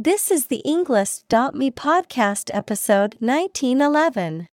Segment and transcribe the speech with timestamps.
[0.00, 4.46] This is the Englist.me podcast episode 1911.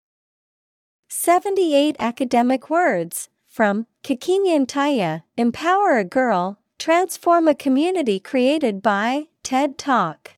[1.07, 9.77] 78 academic words from Kakenya Ntaiya Empower a Girl, Transform a Community created by TED
[9.77, 10.31] Talk.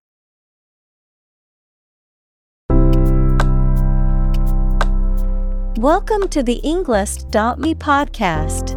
[5.78, 8.77] Welcome to the Englist.me podcast.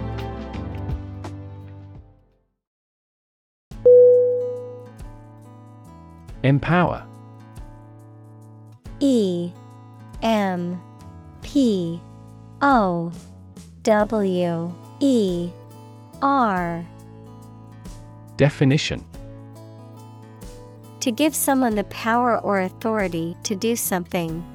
[6.43, 7.05] Empower.
[8.99, 9.51] E
[10.21, 10.81] M
[11.41, 11.99] P
[12.61, 13.11] O
[13.83, 15.49] W E
[16.21, 16.85] R.
[18.37, 19.03] Definition.
[21.01, 24.45] To give someone the power or authority to do something.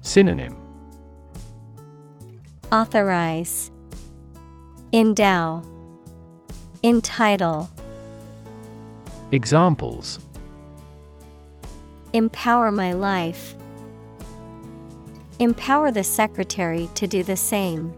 [0.00, 0.56] Synonym.
[2.70, 3.70] Authorize.
[4.92, 5.64] Endow.
[6.84, 7.68] Entitle
[9.32, 10.18] Examples
[12.12, 13.54] Empower my life.
[15.38, 17.94] Empower the secretary to do the same.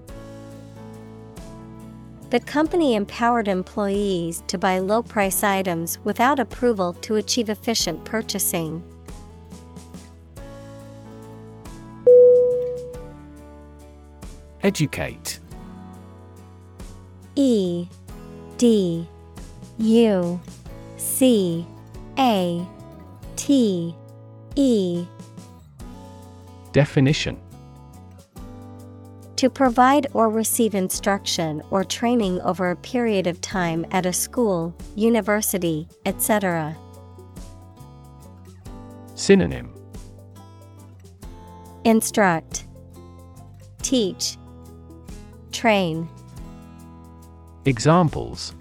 [2.31, 8.81] The company empowered employees to buy low price items without approval to achieve efficient purchasing.
[14.63, 15.41] Educate
[17.35, 17.89] E
[18.57, 19.09] D
[19.79, 20.41] U
[21.15, 21.65] C
[22.19, 22.67] A
[23.37, 23.95] T
[24.57, 25.07] E.
[26.73, 27.41] Definition.
[29.37, 34.75] To provide or receive instruction or training over a period of time at a school,
[34.97, 36.77] university, etc.
[39.15, 39.73] Synonym.
[41.85, 42.67] Instruct,
[43.83, 44.37] Teach,
[45.53, 46.09] Train,
[47.67, 48.53] Examples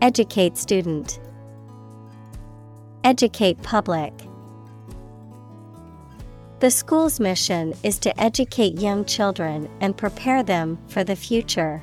[0.00, 1.18] Educate student,
[3.02, 4.12] Educate public.
[6.60, 11.82] The school's mission is to educate young children and prepare them for the future.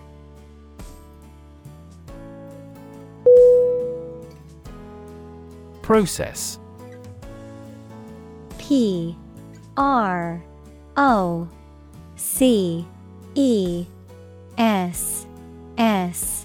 [5.81, 6.59] Process
[8.57, 9.17] P
[9.75, 10.43] R
[10.95, 11.49] O
[12.15, 12.85] C
[13.35, 13.85] E
[14.57, 15.25] S
[15.77, 16.44] S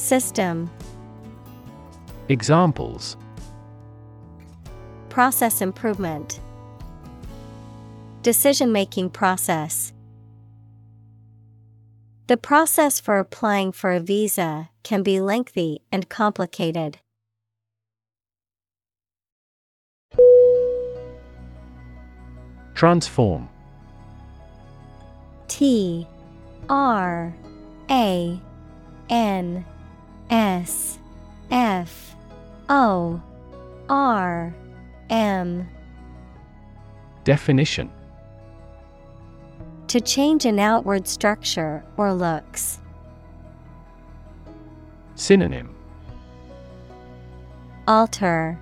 [0.00, 0.70] System.
[2.30, 3.18] Examples.
[5.10, 6.40] Process improvement.
[8.22, 9.92] Decision making process.
[12.28, 16.98] The process for applying for a visa can be lengthy and complicated.
[22.74, 23.50] Transform.
[25.46, 26.06] T
[26.70, 27.34] R
[27.90, 28.40] A
[29.10, 29.64] N
[30.30, 30.98] S
[31.50, 32.14] F
[32.68, 33.20] O
[33.88, 34.54] R
[35.10, 35.68] M.
[37.24, 37.90] Definition.
[39.88, 42.78] To change an outward structure or looks.
[45.16, 45.74] Synonym.
[47.88, 48.56] Alter.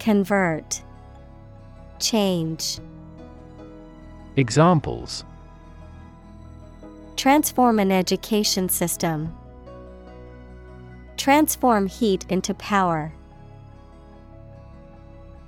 [0.00, 0.82] Convert.
[2.00, 2.80] Change.
[4.36, 5.24] Examples.
[7.16, 9.32] Transform an education system.
[11.20, 13.12] Transform heat into power.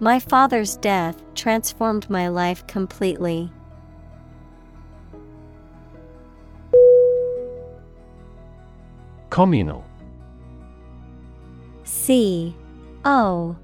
[0.00, 3.50] My father's death transformed my life completely.
[9.30, 9.82] Communal
[11.84, 12.54] C
[13.06, 13.56] O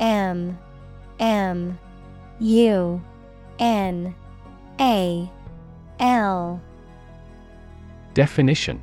[0.00, 0.58] M
[1.20, 1.78] M
[2.40, 3.00] U
[3.60, 4.14] N
[4.80, 5.30] A
[6.00, 6.60] L
[8.14, 8.82] Definition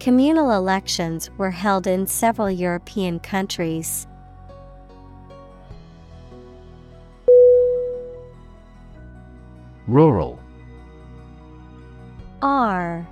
[0.00, 4.06] Communal elections were held in several European countries.
[9.88, 10.38] Rural
[12.42, 13.08] R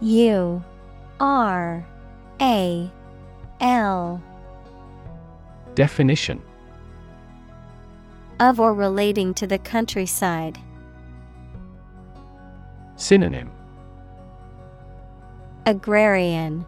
[0.00, 0.62] U
[1.20, 1.86] R
[2.40, 2.90] A
[3.60, 4.22] L
[5.74, 6.42] Definition
[8.40, 10.58] of or relating to the countryside.
[12.96, 13.50] Synonym
[15.68, 16.64] Agrarian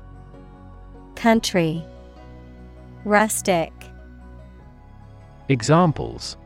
[1.14, 1.84] Country
[3.04, 3.72] Rustic
[5.48, 6.36] Examples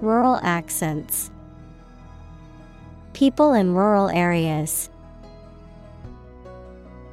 [0.00, 1.32] Rural accents
[3.14, 4.88] People in rural areas.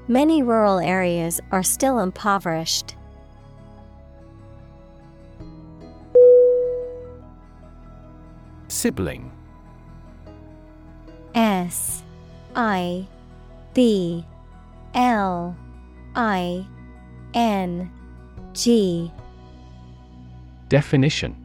[0.08, 2.96] Many rural areas are still impoverished.
[8.68, 9.32] Sibling
[11.34, 12.04] S
[12.56, 13.08] I
[13.78, 14.26] B
[14.96, 15.56] L
[16.16, 16.66] I
[17.36, 17.92] N
[18.54, 19.12] G.
[20.68, 21.36] Definition.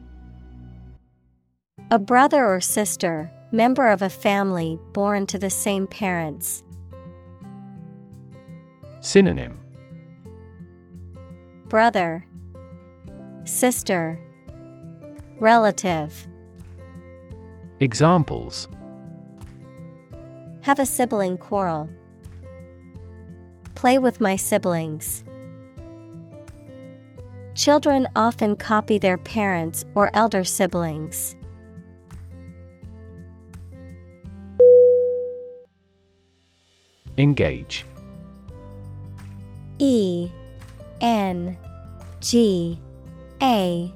[1.91, 6.63] A brother or sister, member of a family born to the same parents.
[8.99, 9.59] Synonym.
[11.69, 12.25] Brother.
[13.43, 14.19] Sister.
[15.39, 16.27] Relative.
[17.79, 18.67] Examples.
[20.61, 21.91] Have a sibling quarrel.
[23.75, 25.23] Play with my siblings.
[27.55, 31.35] Children often copy their parents or elder siblings.
[37.17, 37.85] Engage
[39.77, 40.31] E
[40.99, 41.57] N
[42.21, 42.79] G
[43.41, 43.91] A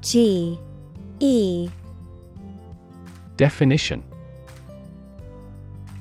[0.00, 0.58] G
[1.18, 1.68] E
[3.36, 4.04] Definition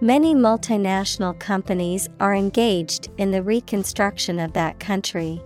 [0.00, 5.40] Many multinational companies are engaged in the reconstruction of that country.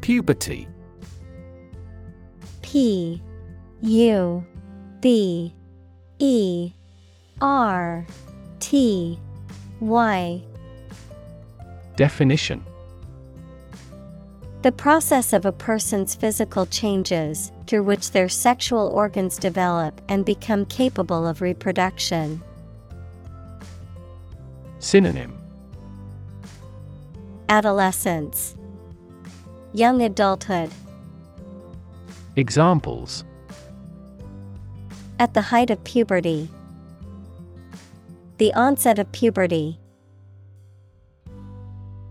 [0.00, 0.66] Puberty.
[2.62, 3.22] P
[3.82, 4.44] U
[5.00, 5.54] B
[6.18, 6.72] E
[7.40, 8.06] R
[8.58, 9.18] T
[9.80, 10.42] Y.
[11.96, 12.64] Definition
[14.62, 20.66] The process of a person's physical changes through which their sexual organs develop and become
[20.66, 22.40] capable of reproduction.
[24.78, 25.36] Synonym.
[27.48, 28.54] Adolescence,
[29.72, 30.70] Young adulthood,
[32.36, 33.24] Examples.
[35.18, 36.48] At the height of puberty,
[38.38, 39.81] the onset of puberty.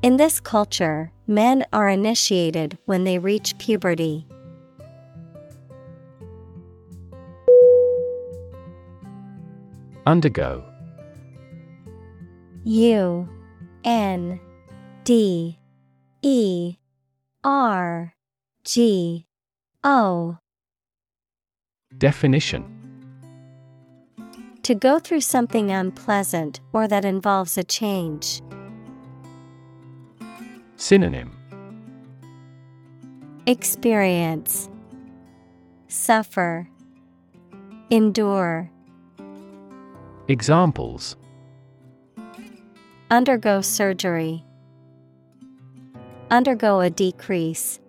[0.02, 4.26] In this culture, men are initiated when they reach puberty.
[10.08, 10.66] Undergo
[12.64, 13.30] U
[13.84, 14.40] N
[15.04, 15.60] D
[16.24, 16.78] E
[17.44, 18.16] R
[18.64, 19.28] G
[19.84, 20.40] O
[21.96, 22.66] Definition
[24.64, 28.42] To go through something unpleasant or that involves a change.
[30.82, 31.38] Synonym
[33.46, 34.68] Experience
[35.88, 36.68] Suffer
[37.92, 38.72] Endure
[40.28, 41.18] Examples
[43.12, 44.44] Undergo surgery.
[46.32, 47.80] undergo a decrease.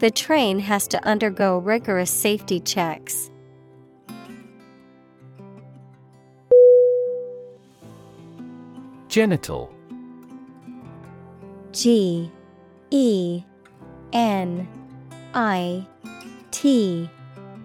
[0.00, 3.30] The train has to undergo rigorous safety checks.
[9.08, 9.77] Genital
[11.72, 12.30] G
[12.90, 13.42] E
[14.12, 14.68] N
[15.34, 15.86] I
[16.50, 17.10] T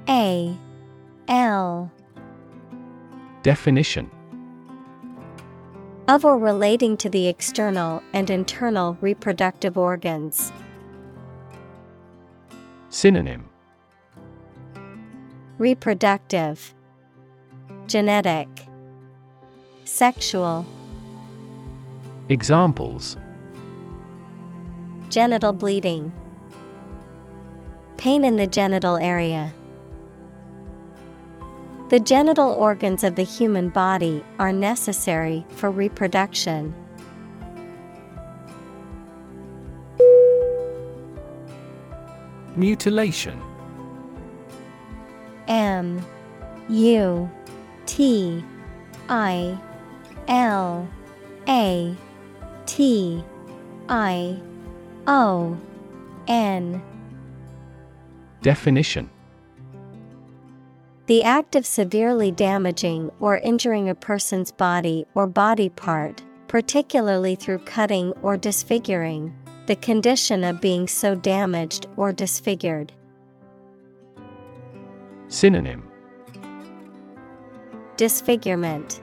[0.10, 0.58] A
[1.28, 1.92] L.
[3.44, 4.12] Definition.
[6.08, 10.52] Of or relating to the external and internal reproductive organs.
[12.90, 13.50] Synonym.
[15.58, 16.74] Reproductive.
[17.88, 18.50] Genetic.
[19.86, 20.66] Sexual.
[22.30, 23.18] Examples
[25.14, 26.12] Genital bleeding
[27.98, 29.54] Pain in the genital area.
[31.90, 36.74] The genital organs of the human body are necessary for reproduction.
[42.56, 43.40] Mutilation
[45.48, 46.04] M
[46.70, 47.30] U
[47.86, 48.44] T
[49.10, 49.60] I
[50.28, 50.90] L
[51.48, 51.96] A
[52.66, 53.24] T
[53.88, 54.42] I
[55.08, 55.58] O
[56.28, 56.82] N.
[58.42, 59.10] Definition.
[61.08, 67.60] The act of severely damaging or injuring a person's body or body part, particularly through
[67.60, 72.94] cutting or disfiguring, the condition of being so damaged or disfigured.
[75.28, 75.90] Synonym.
[77.98, 79.02] Disfigurement,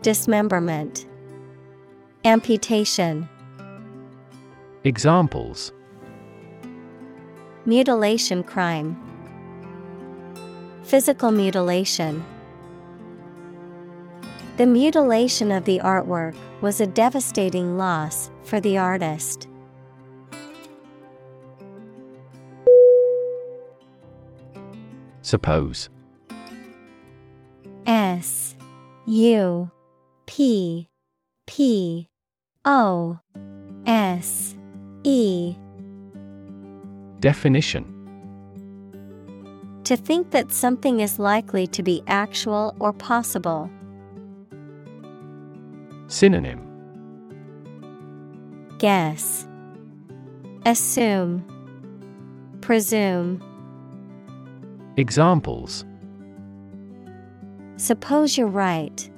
[0.00, 1.06] Dismemberment,
[2.24, 3.28] Amputation.
[4.88, 5.70] Examples
[7.66, 8.96] Mutilation crime,
[10.82, 12.24] Physical mutilation.
[14.56, 19.46] The mutilation of the artwork was a devastating loss for the artist.
[25.20, 25.90] Suppose
[27.86, 28.56] S
[29.04, 29.70] U
[30.24, 30.88] P
[31.46, 32.08] P
[32.64, 33.18] O
[33.86, 34.54] S
[35.08, 35.56] E
[37.20, 37.84] Definition
[39.84, 43.70] To think that something is likely to be actual or possible.
[46.08, 46.60] Synonym
[48.78, 49.48] Guess.
[50.66, 51.42] Assume.
[52.60, 53.42] Presume.
[54.98, 55.86] Examples
[57.76, 59.10] Suppose you're right.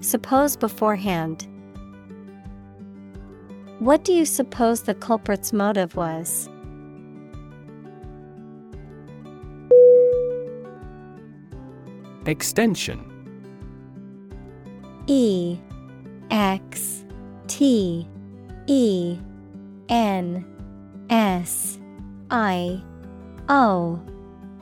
[0.00, 1.46] Suppose beforehand.
[3.78, 6.48] What do you suppose the culprit's motive was?
[12.26, 13.04] Extension.
[15.06, 15.58] E
[16.30, 17.04] X
[17.46, 18.08] T
[18.66, 19.18] E
[19.88, 20.44] N
[21.08, 21.78] S
[22.30, 22.82] I
[23.48, 24.02] O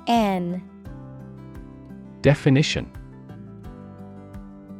[0.06, 0.62] N.
[2.20, 2.90] Definition.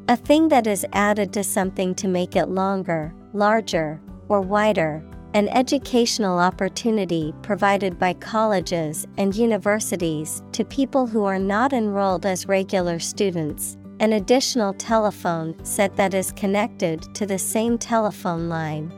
[0.09, 5.04] A thing that is added to something to make it longer, larger, or wider.
[5.35, 12.47] An educational opportunity provided by colleges and universities to people who are not enrolled as
[12.47, 13.76] regular students.
[14.00, 18.92] An additional telephone set that is connected to the same telephone line.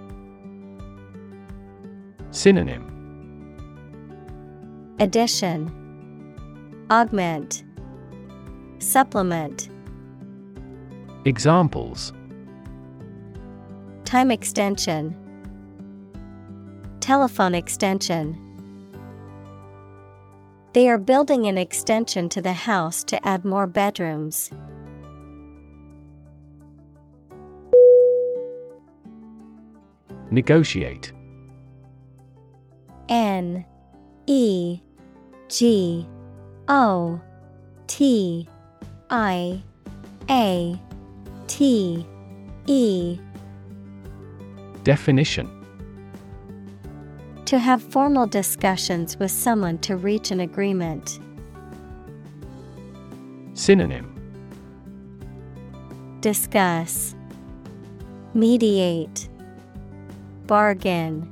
[2.30, 2.94] Synonym
[5.00, 5.72] Addition
[6.90, 7.64] Augment
[8.78, 9.70] Supplement
[11.24, 12.12] Examples
[14.08, 15.14] Time extension.
[16.98, 18.38] Telephone extension.
[20.72, 24.50] They are building an extension to the house to add more bedrooms.
[30.30, 31.12] Negotiate.
[33.10, 33.66] N
[34.26, 34.80] E
[35.48, 36.08] G
[36.66, 37.20] O
[37.86, 38.48] T
[39.10, 39.62] I
[40.30, 40.80] A
[41.46, 42.06] T
[42.66, 43.20] E
[44.88, 45.46] Definition
[47.44, 51.20] To have formal discussions with someone to reach an agreement.
[53.52, 54.06] Synonym
[56.22, 57.14] Discuss
[58.32, 59.28] Mediate
[60.46, 61.28] Bargain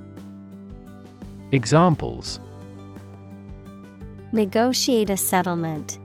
[1.50, 2.38] Examples
[4.32, 5.98] Negotiate a settlement.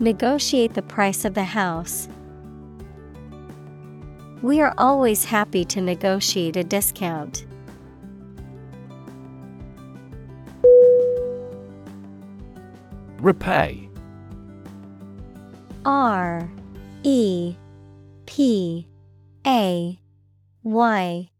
[0.00, 2.08] Negotiate the price of the house.
[4.42, 7.46] We are always happy to negotiate a discount.
[13.20, 13.88] Repay.
[15.84, 16.50] R
[17.04, 17.54] E
[18.26, 18.88] P
[19.46, 20.00] A
[20.64, 21.30] Y.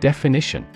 [0.00, 0.66] Definition.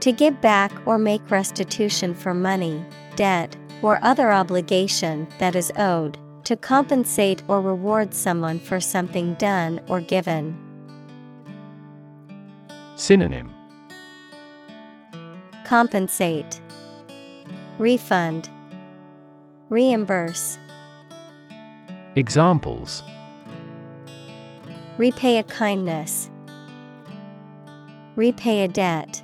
[0.00, 6.18] To give back or make restitution for money, debt, or other obligation that is owed,
[6.48, 10.56] to compensate or reward someone for something done or given.
[12.96, 13.52] Synonym
[15.66, 16.58] Compensate,
[17.76, 18.48] Refund,
[19.68, 20.56] Reimburse.
[22.16, 23.02] Examples
[24.96, 26.30] Repay a kindness.
[28.16, 29.22] Repay a debt.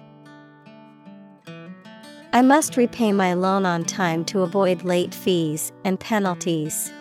[2.35, 6.93] I must repay my loan on time to avoid late fees and penalties.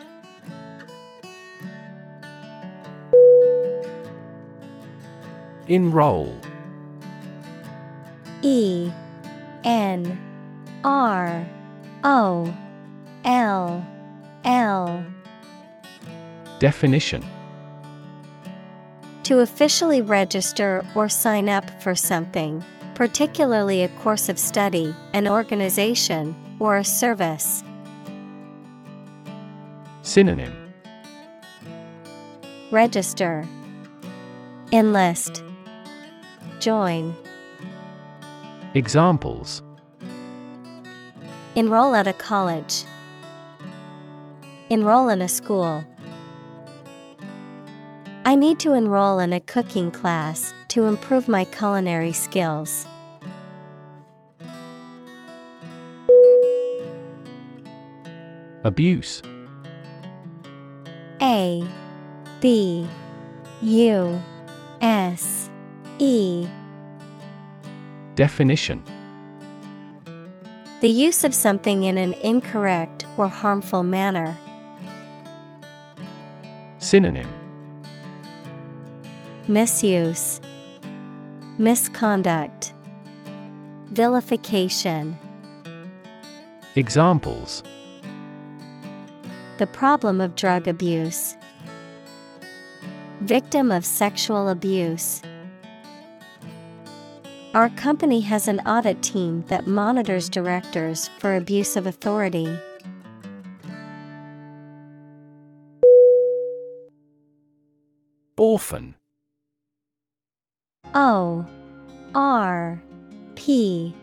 [5.74, 6.40] Enroll.
[8.44, 8.92] E
[9.64, 10.20] N
[10.84, 11.44] R
[12.04, 12.56] O
[13.26, 13.84] L
[14.46, 15.06] L.
[16.60, 17.26] Definition.
[19.24, 22.64] To officially register or sign up for something,
[22.94, 27.64] particularly a course of study, an organization, or a service.
[30.04, 30.54] Synonym.
[32.70, 33.48] Register,
[34.72, 35.44] Enlist,
[36.64, 37.14] Join,
[38.74, 39.62] Examples.
[41.56, 42.86] Enroll at a college,
[44.70, 45.84] Enroll in a school.
[48.24, 52.88] I need to enroll in a cooking class to improve my culinary skills.
[58.64, 59.22] Abuse.
[61.22, 61.68] A
[62.40, 62.88] B
[63.62, 64.22] U
[64.80, 65.50] S
[66.00, 66.48] E
[68.16, 68.84] Definition
[70.82, 74.38] The use of something in an incorrect or harmful manner.
[76.80, 77.28] Synonym
[79.48, 80.42] Misuse,
[81.58, 82.74] Misconduct,
[83.88, 85.18] Vilification.
[86.76, 87.62] Examples
[89.60, 91.36] The problem of drug abuse.
[93.22, 95.22] Victim of sexual abuse.
[97.54, 102.48] Our company has an audit team that monitors directors for abuse of authority.
[108.40, 108.96] Orphan
[110.96, 111.46] O
[112.16, 112.82] R
[113.36, 113.94] P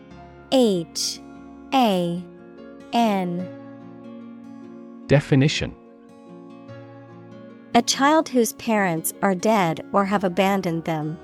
[0.53, 1.19] H
[1.73, 2.23] A
[2.93, 3.47] N
[5.07, 5.75] Definition
[7.75, 11.19] A child whose parents are dead or have abandoned them.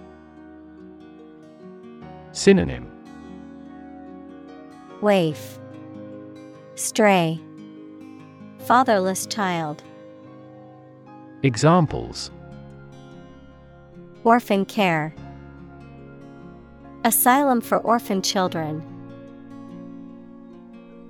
[2.37, 2.85] Synonym.
[5.01, 5.57] Waif.
[6.75, 7.41] Stray.
[8.59, 9.81] Fatherless child.
[11.41, 12.29] Examples.
[14.23, 15.15] Orphan care.
[17.03, 18.83] Asylum for orphan children.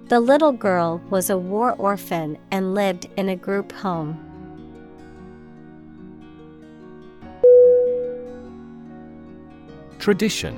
[0.07, 4.17] The little girl was a war orphan and lived in a group home.
[9.99, 10.57] Tradition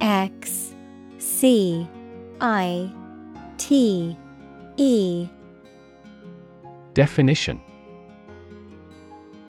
[0.00, 0.74] X
[1.18, 1.88] C
[2.40, 2.92] I
[3.58, 4.16] T
[4.76, 5.28] E.
[6.94, 7.60] Definition.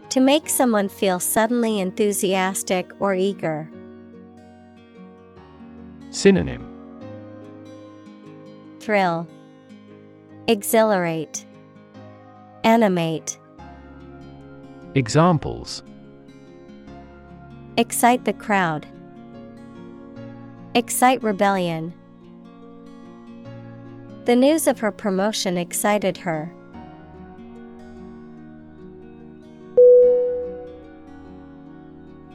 [0.10, 3.70] To make someone feel suddenly enthusiastic or eager.
[6.12, 6.66] Synonym.
[8.80, 9.28] Thrill,
[10.48, 11.46] Exhilarate,
[12.64, 13.38] Animate,
[14.96, 15.84] Examples.
[17.76, 18.88] Excite the crowd,
[20.78, 21.92] Excite rebellion.
[24.26, 26.54] The news of her promotion excited her.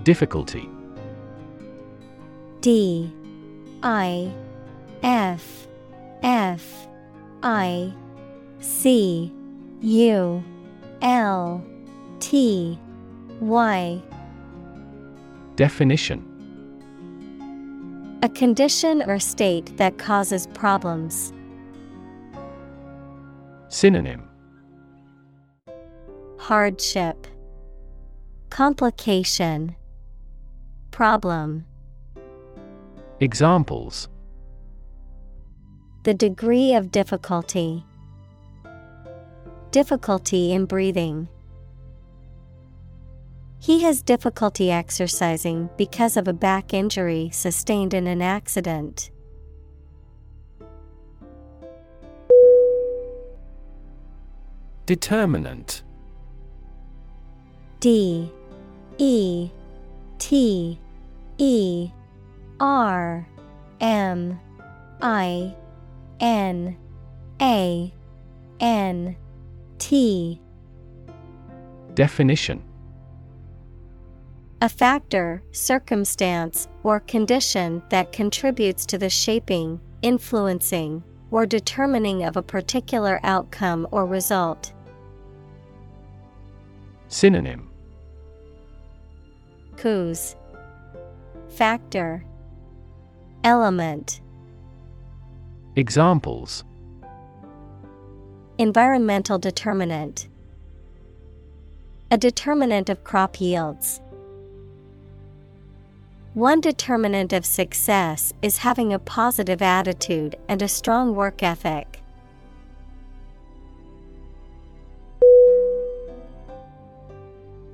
[0.02, 0.68] Difficulty.
[2.62, 3.14] D.
[3.84, 4.32] I.
[5.04, 5.68] F.
[6.24, 6.88] F.
[7.44, 7.94] I.
[8.58, 9.32] C.
[9.82, 10.42] U.
[11.00, 11.64] L.
[12.18, 12.76] T.
[13.38, 14.02] Y.
[15.54, 16.31] Definition.
[18.24, 21.32] A condition or state that causes problems.
[23.66, 24.28] Synonym
[26.38, 27.26] Hardship
[28.48, 29.74] Complication
[30.92, 31.66] Problem
[33.18, 34.08] Examples
[36.04, 37.84] The degree of difficulty.
[39.72, 41.26] Difficulty in breathing.
[43.62, 49.12] He has difficulty exercising because of a back injury sustained in an accident.
[54.84, 55.84] Determinant.
[57.78, 58.32] D.
[58.98, 59.48] E.
[60.18, 60.80] T.
[61.38, 61.90] E.
[62.58, 63.28] R.
[63.80, 64.40] M.
[65.00, 65.54] I.
[66.18, 66.76] N.
[67.40, 67.94] A.
[68.58, 69.16] N.
[69.78, 70.40] T.
[71.94, 72.71] Definition
[74.62, 82.42] A factor, circumstance, or condition that contributes to the shaping, influencing, or determining of a
[82.42, 84.72] particular outcome or result.
[87.08, 87.68] Synonym.
[89.76, 90.36] Cause.
[91.48, 92.24] Factor.
[93.42, 94.20] Element.
[95.74, 96.62] Examples.
[98.58, 100.28] Environmental determinant.
[102.12, 104.00] A determinant of crop yields.
[106.34, 112.00] One determinant of success is having a positive attitude and a strong work ethic.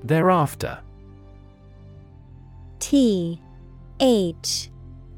[0.03, 0.81] Thereafter.
[2.81, 3.41] T
[4.01, 4.71] H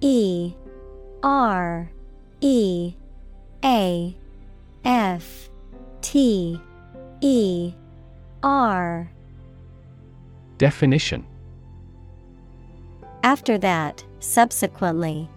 [0.02, 0.52] E
[1.22, 1.90] R
[2.42, 2.94] E
[3.64, 4.16] A
[4.84, 5.48] F
[6.02, 6.60] T
[7.22, 7.72] E
[8.42, 9.10] R.
[10.58, 11.24] Definition
[13.22, 15.28] After that, subsequently.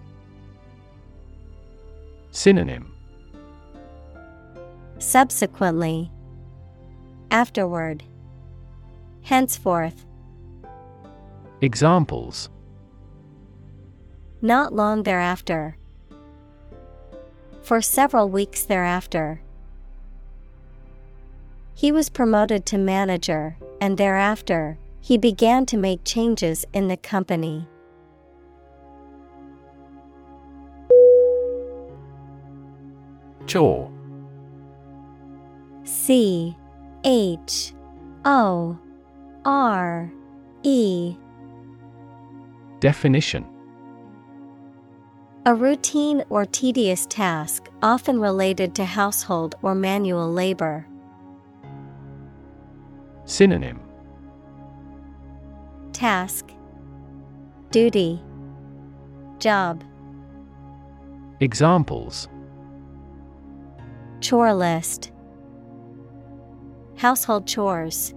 [2.30, 2.92] Synonym
[4.98, 6.10] Subsequently.
[7.30, 8.02] Afterward.
[9.22, 10.06] Henceforth.
[11.60, 12.48] Examples
[14.40, 15.76] Not long thereafter.
[17.62, 19.42] For several weeks thereafter.
[21.74, 27.68] He was promoted to manager, and thereafter, he began to make changes in the company.
[33.46, 33.90] Chore
[35.84, 36.56] C
[37.04, 37.74] H
[38.24, 38.78] O
[39.44, 40.10] R
[40.62, 41.16] E.
[42.80, 43.46] Definition.
[45.46, 50.86] A routine or tedious task, often related to household or manual labor.
[53.26, 53.80] Synonym.
[55.92, 56.50] Task.
[57.70, 58.22] Duty.
[59.38, 59.84] Job.
[61.40, 62.28] Examples
[64.24, 65.12] Chore list.
[66.96, 68.14] Household chores.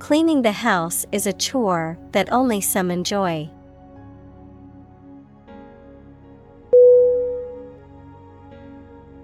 [0.00, 3.48] Cleaning the house is a chore that only some enjoy.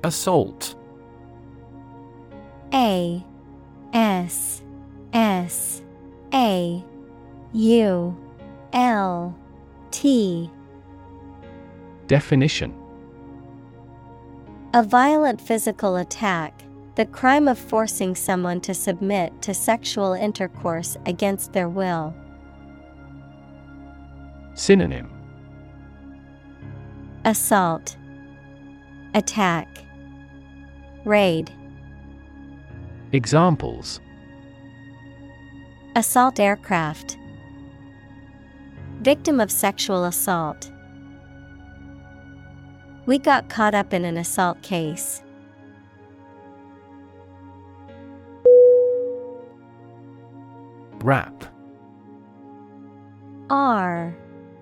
[0.04, 0.76] Assault.
[2.72, 3.24] A
[3.92, 4.62] S
[5.12, 5.82] S
[6.32, 6.84] A
[7.54, 8.16] U
[8.72, 9.36] L
[9.90, 10.48] T.
[12.06, 12.83] Definition
[14.74, 16.64] A violent physical attack,
[16.96, 22.12] the crime of forcing someone to submit to sexual intercourse against their will.
[24.54, 25.08] Synonym.
[27.24, 27.96] Assault.
[29.14, 29.68] Attack.
[31.04, 31.52] Raid.
[33.12, 34.00] Examples.
[35.94, 37.16] Assault aircraft.
[39.02, 40.72] Victim of sexual assault.
[43.06, 45.22] We got caught up in an assault case.
[51.00, 51.44] Rap
[53.50, 54.16] R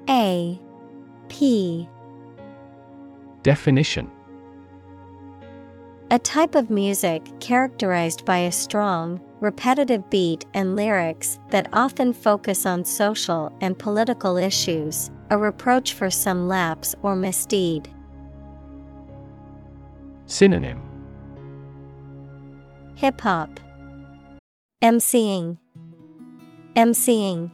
[0.08, 0.60] A
[1.28, 1.88] P
[3.44, 4.10] Definition
[6.10, 12.66] A type of music characterized by a strong, repetitive beat and lyrics that often focus
[12.66, 17.88] on social and political issues, a reproach for some lapse or misdeed.
[20.32, 20.80] Synonym.
[22.94, 23.60] Hip hop,
[24.82, 25.58] MCing,
[26.74, 27.50] emceeing,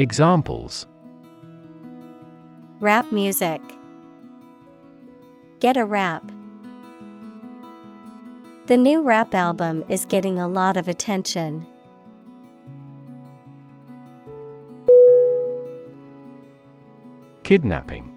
[0.00, 0.88] Examples.
[2.80, 3.60] Rap music.
[5.60, 6.28] Get a rap.
[8.66, 11.64] The new rap album is getting a lot of attention.
[17.44, 18.12] Kidnapping.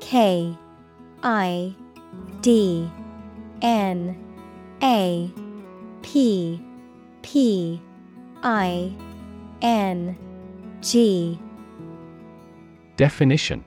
[0.00, 0.58] K
[1.24, 1.74] I
[2.42, 2.90] D
[3.62, 4.14] N
[4.82, 5.32] A
[6.02, 6.62] P
[7.22, 7.80] P
[8.42, 8.92] I
[9.62, 10.18] N
[10.82, 11.40] G.
[12.98, 13.64] Definition.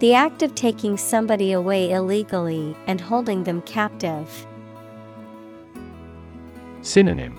[0.00, 4.44] The act of taking somebody away illegally and holding them captive.
[6.80, 7.38] Synonym.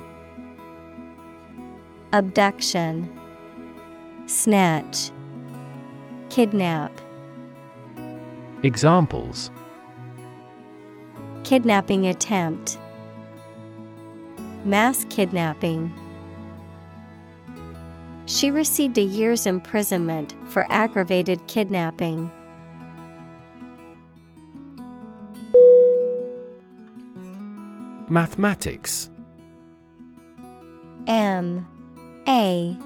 [2.13, 3.11] Abduction,
[4.27, 5.11] Snatch,
[6.29, 7.02] Kidnap.
[8.63, 9.51] Examples
[11.43, 12.77] Kidnapping attempt,
[14.63, 15.93] Mass kidnapping.
[18.25, 22.31] She received a year's imprisonment for aggravated kidnapping.
[28.07, 29.09] Mathematics
[31.07, 31.67] M
[32.29, 32.77] A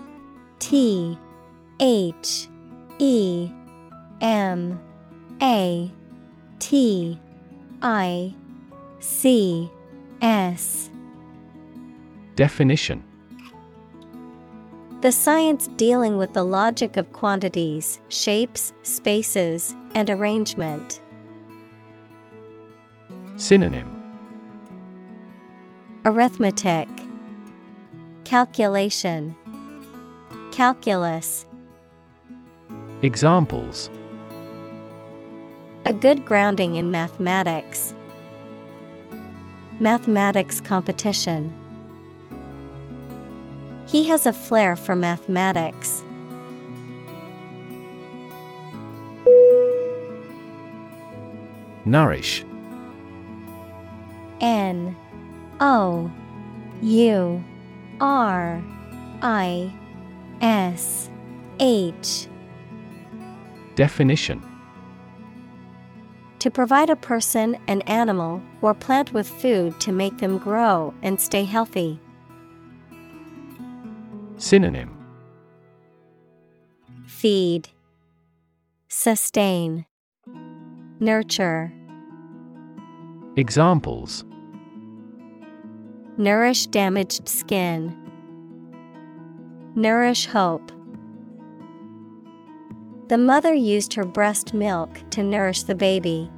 [0.57, 1.19] T
[1.79, 2.47] H
[2.97, 3.51] E
[4.21, 4.79] M
[5.41, 5.91] A
[6.59, 7.19] T
[7.81, 8.33] I
[8.99, 9.69] C
[10.21, 10.89] S.
[12.35, 13.03] Definition.
[15.01, 21.01] The science dealing with the logic of quantities, shapes, spaces, and arrangement.
[23.35, 23.93] Synonym.
[26.03, 26.87] Arithmetic,
[28.23, 29.35] Calculation,
[30.51, 31.45] Calculus.
[33.03, 33.91] Examples
[35.87, 37.93] A good grounding in mathematics.
[39.79, 41.53] Mathematics competition.
[43.87, 46.03] He has a flair for mathematics.
[51.85, 52.43] Nourish
[54.41, 54.93] N
[55.61, 56.11] O
[56.81, 57.43] U
[58.01, 58.61] R
[59.21, 59.73] I
[60.41, 61.09] S
[61.61, 62.27] H.
[63.75, 64.46] Definition
[66.39, 71.19] To provide a person, an animal, or plant with food to make them grow and
[71.19, 71.99] stay healthy.
[74.37, 74.93] Synonym
[77.05, 77.69] Feed,
[78.87, 79.85] Sustain,
[80.99, 81.73] Nurture.
[83.35, 84.23] Examples
[86.17, 87.95] Nourish damaged skin.
[89.75, 90.71] Nourish hope.
[93.07, 96.29] The mother used her breast milk to nourish the baby.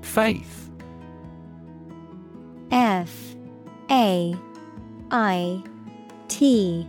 [0.00, 0.70] Faith
[2.70, 3.34] F
[3.90, 4.36] A
[5.10, 5.62] I
[6.28, 6.88] T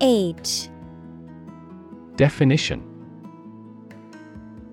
[0.00, 0.68] H.
[2.16, 2.90] Definition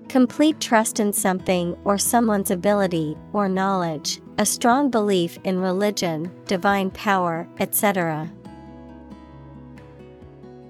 [0.08, 6.90] Complete trust in something or someone's ability or knowledge, a strong belief in religion, divine
[6.90, 8.30] power, etc.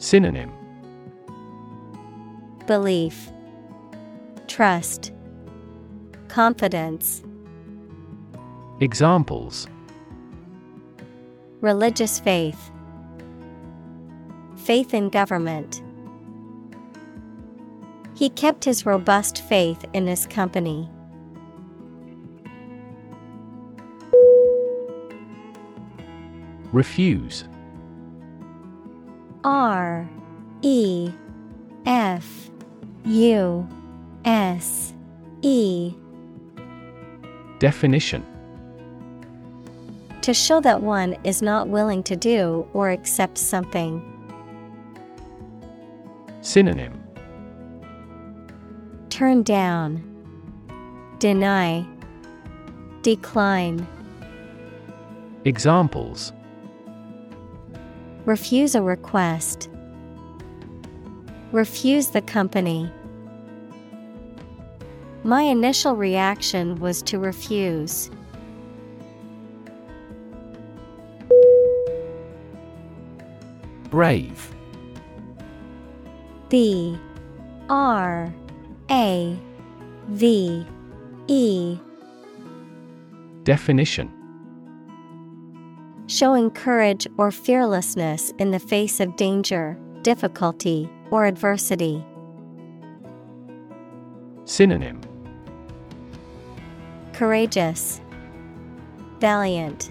[0.03, 0.51] Synonym
[2.67, 3.31] Belief,
[4.49, 5.13] Trust,
[6.27, 7.23] Confidence.
[8.81, 9.69] Examples
[11.61, 12.73] Religious faith.
[14.57, 15.81] Faith in government.
[18.17, 20.91] He kept his robust faith in his company.
[26.73, 27.45] Refuse
[29.45, 30.09] R
[30.63, 31.11] E
[31.85, 32.51] F
[33.05, 33.69] U
[34.25, 34.95] S
[35.43, 35.95] E.
[37.59, 38.25] Definition
[40.23, 44.09] To show that one is not willing to do or accept something.
[46.41, 47.03] Synonym
[49.11, 50.03] Turn down,
[51.19, 51.85] Deny,
[53.03, 53.87] Decline.
[55.45, 56.33] Examples
[58.25, 59.69] Refuse a request.
[61.51, 62.91] Refuse the company.
[65.25, 68.11] My initial reaction was to refuse.
[73.91, 74.55] Brave
[76.49, 76.99] B
[77.69, 78.33] R
[78.91, 79.37] A
[80.09, 80.67] V
[81.27, 81.79] E.
[83.43, 84.22] Definition
[86.13, 92.05] Showing courage or fearlessness in the face of danger, difficulty, or adversity.
[94.45, 95.01] Synonym
[97.15, 98.03] Courageous,
[99.21, 99.91] Valiant,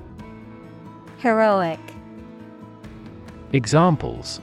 [1.18, 1.80] Heroic.
[3.52, 4.42] Examples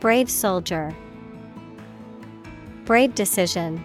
[0.00, 0.92] Brave soldier,
[2.86, 3.84] Brave decision.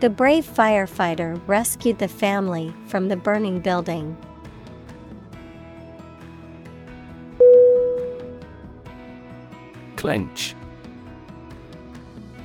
[0.00, 4.16] The brave firefighter rescued the family from the burning building.
[9.96, 10.56] Clench.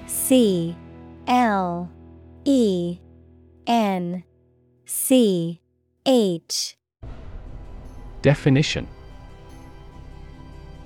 [0.05, 0.75] C
[1.27, 1.89] L
[2.43, 2.99] E
[3.65, 4.25] N
[4.85, 5.61] C
[6.05, 6.77] H.
[8.21, 8.85] Definition.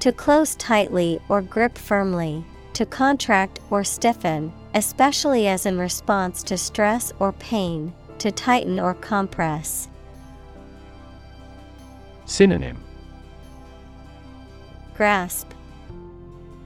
[0.01, 6.57] To close tightly or grip firmly, to contract or stiffen, especially as in response to
[6.57, 9.87] stress or pain, to tighten or compress.
[12.25, 12.83] Synonym
[14.95, 15.51] Grasp,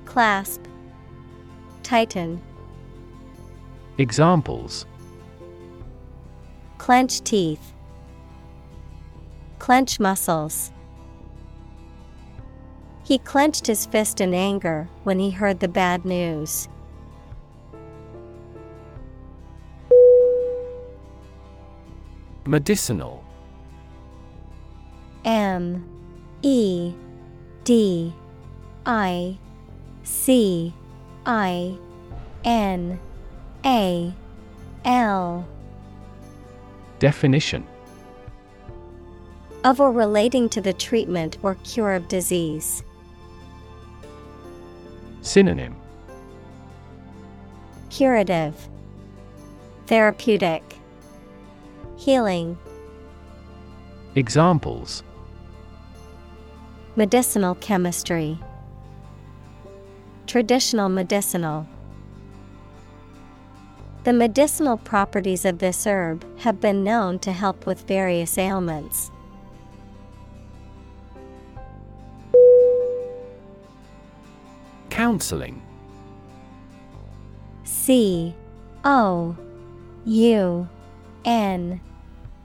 [0.06, 0.62] Clasp,
[1.84, 2.42] Tighten.
[3.98, 4.86] Examples
[6.78, 7.74] Clench teeth.
[9.60, 10.72] Clench muscles.
[13.04, 16.68] He clenched his fist in anger when he heard the bad news.
[22.46, 23.24] Medicinal.
[25.26, 25.88] M
[26.42, 26.94] E
[27.64, 28.14] D
[28.86, 29.38] I
[30.04, 30.74] C
[31.26, 31.78] I
[32.44, 33.00] N
[33.66, 34.14] A
[34.86, 35.48] L.
[37.00, 37.66] Definition
[39.64, 42.84] of or relating to the treatment or cure of disease.
[45.22, 45.76] Synonym
[47.90, 48.68] Curative,
[49.88, 50.80] Therapeutic,
[51.98, 52.58] Healing,
[54.16, 55.04] Examples
[56.96, 58.38] Medicinal chemistry,
[60.28, 61.68] Traditional medicinal.
[64.04, 69.12] The medicinal properties of this herb have been known to help with various ailments.
[74.90, 75.62] Counseling
[77.64, 78.36] C
[78.84, 79.36] O
[80.06, 80.70] U
[81.26, 81.80] N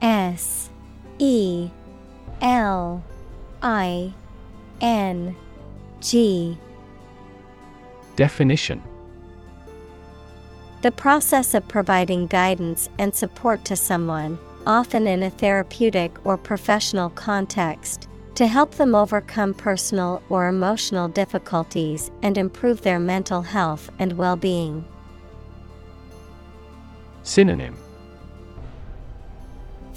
[0.01, 0.69] S
[1.17, 1.69] E
[2.41, 3.03] L
[3.61, 4.13] I
[4.81, 5.35] N
[6.01, 6.57] G.
[8.15, 8.81] Definition.
[10.81, 17.09] The process of providing guidance and support to someone, often in a therapeutic or professional
[17.09, 24.13] context, to help them overcome personal or emotional difficulties and improve their mental health and
[24.13, 24.85] well being.
[27.23, 27.75] Synonym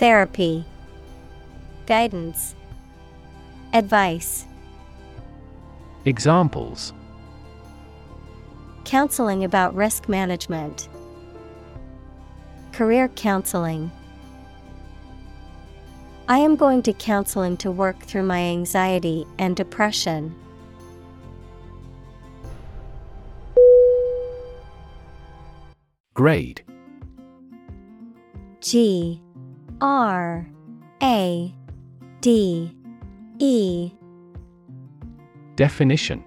[0.02, 0.64] Therapy,
[1.86, 2.56] Guidance,
[3.72, 4.46] Advice,
[6.04, 6.92] Examples
[8.84, 10.88] Counseling about risk management,
[12.72, 13.92] Career counseling.
[16.26, 20.34] I am going to counseling to work through my anxiety and depression.
[26.12, 26.64] Grade
[28.60, 29.22] G
[29.82, 30.46] R
[31.02, 31.52] A
[32.20, 32.72] D
[33.40, 33.90] E.
[35.56, 36.22] Definition.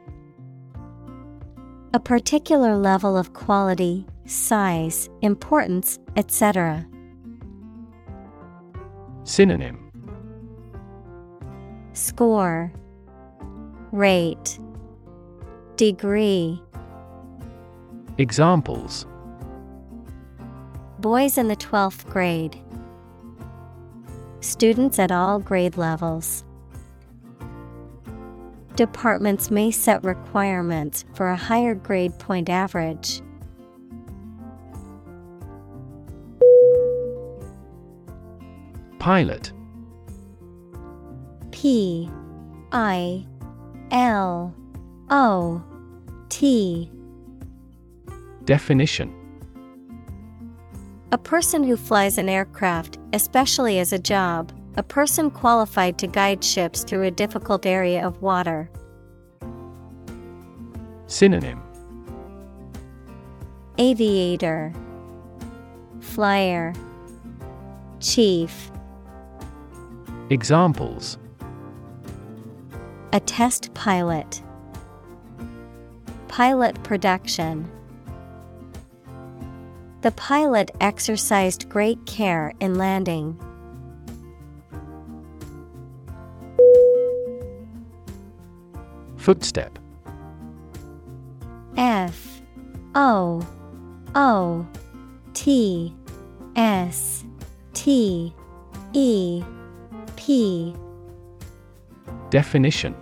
[1.93, 6.85] A particular level of quality, size, importance, etc.
[9.23, 9.89] Synonym.
[11.93, 12.73] Score.
[13.93, 14.59] Rate.
[15.77, 16.61] Degree.
[18.17, 19.07] Examples.
[20.99, 22.61] Boys in the 12th grade.
[24.45, 26.43] Students at all grade levels.
[28.75, 33.23] Departments may set requirements for a higher grade point average.
[38.99, 39.51] Pilot
[41.49, 42.07] P
[42.71, 43.25] I
[43.89, 44.55] L
[45.09, 45.63] O
[46.29, 46.91] T
[48.43, 49.11] Definition
[51.15, 56.43] A person who flies an aircraft, especially as a job, a person qualified to guide
[56.43, 58.69] ships through a difficult area of water.
[61.07, 61.63] Synonym.
[63.77, 64.73] Aviator,
[66.01, 66.73] Flyer,
[68.01, 68.69] Chief,
[70.29, 71.17] Examples.
[73.13, 74.43] A test pilot,
[76.27, 77.71] Pilot production.
[80.05, 83.41] The pilot exercised great care in landing.
[89.17, 89.79] Footstep.
[91.75, 92.39] F
[92.93, 93.41] O
[94.13, 94.67] O
[95.33, 95.91] T
[96.55, 97.25] S
[97.73, 98.31] T
[98.93, 99.43] E
[100.17, 100.75] P.
[102.29, 102.93] Definition.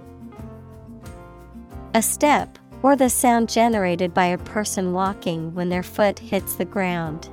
[1.95, 6.65] A step, or the sound generated by a person walking when their foot hits the
[6.65, 7.29] ground.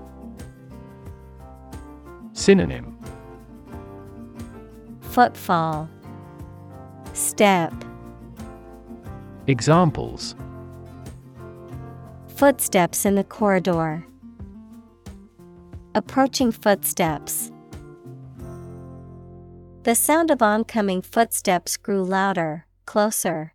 [2.32, 2.96] Synonym
[5.00, 5.90] Footfall
[7.12, 7.74] Step
[9.48, 10.36] Examples
[12.28, 14.06] Footsteps in the corridor.
[15.94, 17.50] Approaching footsteps.
[19.82, 23.54] The sound of oncoming footsteps grew louder, closer.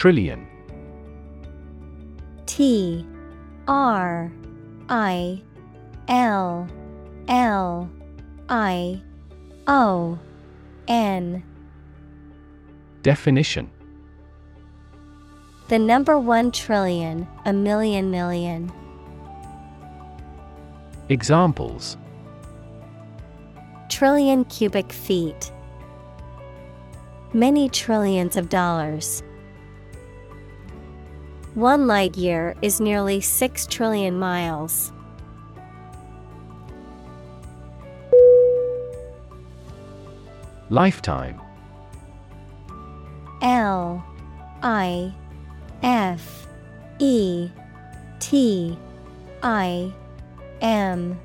[0.00, 0.48] Trillion
[2.46, 3.06] T
[3.68, 4.32] R
[4.88, 5.42] I
[6.08, 6.66] L
[7.28, 7.90] L
[8.48, 9.02] I
[9.66, 10.18] O
[10.88, 11.42] N
[13.02, 13.70] Definition
[15.68, 18.72] The number one trillion, a million million.
[21.10, 21.98] Examples
[23.90, 25.52] Trillion cubic feet.
[27.34, 29.22] Many trillions of dollars.
[31.54, 34.92] One light year is nearly 6 trillion miles.
[40.68, 41.40] Lifetime
[43.42, 44.04] L
[44.62, 45.12] I
[45.82, 46.46] F
[47.00, 47.50] E
[48.20, 48.78] T
[49.42, 49.92] I
[50.60, 51.18] M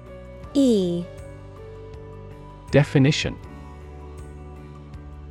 [0.55, 1.05] E
[2.71, 3.37] Definition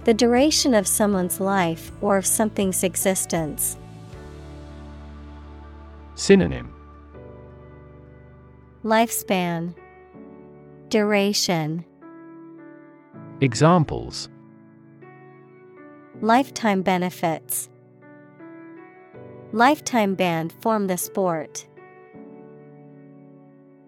[0.05, 3.77] The duration of someone's life or of something's existence.
[6.17, 6.73] Synonym
[8.85, 9.75] Lifespan
[10.89, 11.85] Duration
[13.41, 14.29] Examples
[16.21, 17.69] Lifetime benefits.
[19.53, 21.67] Lifetime ban form the sport.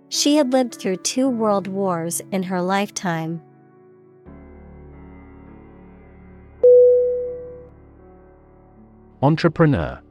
[0.09, 3.41] She had lived through two world wars in her lifetime.
[9.23, 10.03] Entrepreneur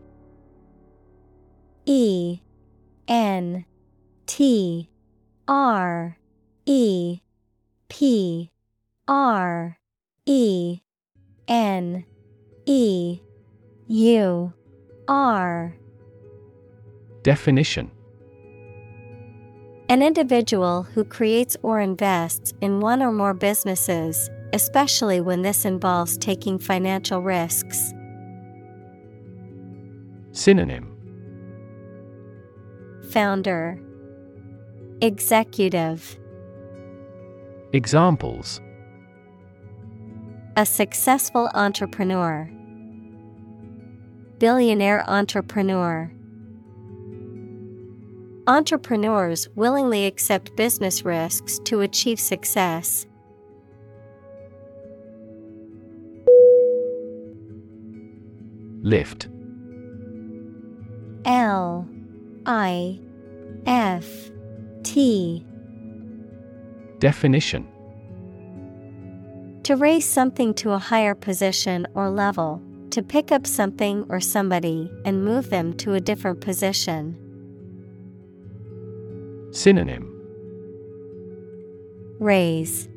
[1.85, 2.39] E
[3.07, 3.65] N
[4.25, 4.89] T
[5.47, 6.17] R
[6.65, 7.19] E
[7.89, 8.51] P
[9.07, 9.77] R
[10.25, 10.79] E
[11.47, 12.05] N
[12.65, 13.19] E
[13.87, 14.53] U
[15.07, 15.75] R.
[17.21, 17.91] Definition.
[19.87, 26.17] An individual who creates or invests in one or more businesses, especially when this involves
[26.17, 27.93] taking financial risks.
[30.31, 30.94] Synonym
[33.15, 33.79] Founder
[34.99, 36.19] Executive
[37.71, 38.59] Examples
[40.57, 42.51] A successful entrepreneur.
[44.37, 46.11] Billionaire entrepreneur.
[48.47, 53.05] Entrepreneurs willingly accept business risks to achieve success.
[58.83, 59.29] Lift
[61.23, 61.87] L
[62.45, 62.99] I
[63.65, 64.05] F
[64.83, 65.45] T.
[66.99, 67.67] Definition.
[69.63, 74.91] To raise something to a higher position or level, to pick up something or somebody
[75.03, 77.17] and move them to a different position.
[79.51, 80.11] Synonym.
[82.19, 82.87] Raise,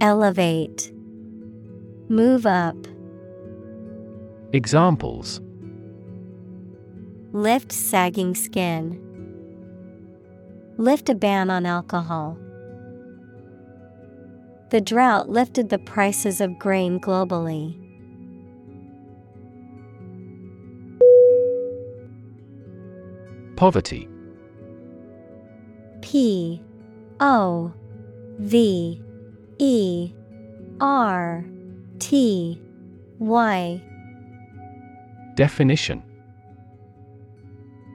[0.00, 0.92] Elevate,
[2.08, 2.76] Move up,
[4.52, 5.42] Examples
[7.32, 9.04] Lift sagging skin.
[10.78, 12.38] Lift a ban on alcohol.
[14.70, 17.76] The drought lifted the prices of grain globally.
[23.56, 24.08] Poverty
[26.00, 26.62] P
[27.20, 27.72] O
[28.38, 29.02] V
[29.58, 30.12] E
[30.80, 31.44] R
[31.98, 32.62] T
[33.18, 33.82] Y
[35.34, 36.07] Definition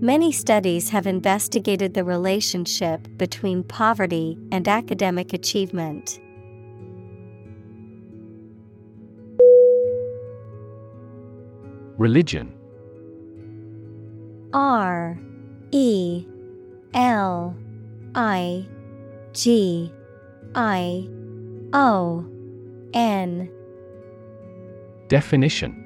[0.00, 6.20] Many studies have investigated the relationship between poverty and academic achievement.
[11.96, 12.52] Religion.
[14.52, 15.18] R
[15.72, 16.26] E
[16.92, 17.56] L
[18.14, 18.66] I
[19.32, 19.90] G
[20.54, 21.08] I
[21.72, 22.26] O
[22.92, 23.50] N.
[25.08, 25.85] Definition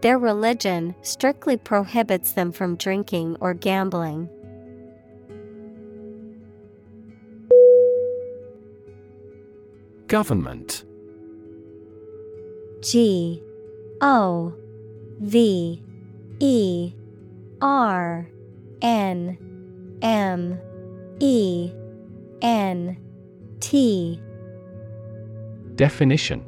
[0.00, 4.28] Their religion strictly prohibits them from drinking or gambling.
[10.06, 10.84] Government.
[12.80, 13.42] G
[14.00, 14.54] O
[15.20, 15.82] V
[16.38, 16.92] E
[17.60, 18.28] R
[18.80, 19.36] N
[20.00, 20.60] M
[21.18, 21.72] E
[22.40, 22.96] N
[23.58, 24.22] T.
[25.74, 26.47] Definition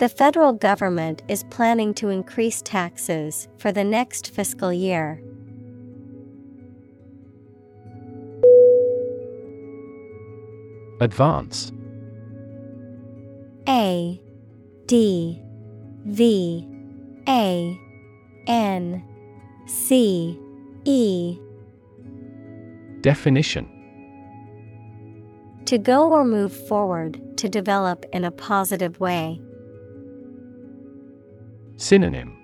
[0.00, 5.22] The federal government is planning to increase taxes for the next fiscal year.
[11.02, 11.70] Advance
[13.68, 14.18] A
[14.86, 15.42] D
[16.06, 16.66] V
[17.28, 17.78] A
[18.46, 19.04] N
[19.66, 20.40] C
[20.86, 21.38] E
[23.02, 23.68] Definition
[25.66, 29.42] To go or move forward, to develop in a positive way.
[31.80, 32.36] Synonym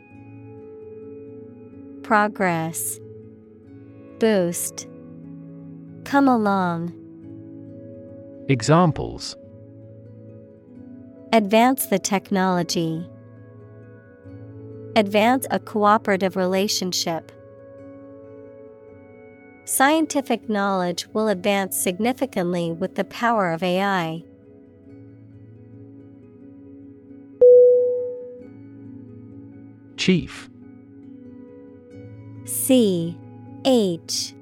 [2.03, 2.99] Progress
[4.18, 4.89] Boost
[6.05, 6.95] Come along.
[8.49, 9.37] Examples
[11.34, 13.07] Advance the technology.
[14.97, 17.30] Advance a cooperative relationship.
[19.66, 24.24] Scientific knowledge will advance significantly with the power of AI.
[30.07, 30.48] Chief.
[32.44, 33.18] C
[33.64, 34.34] H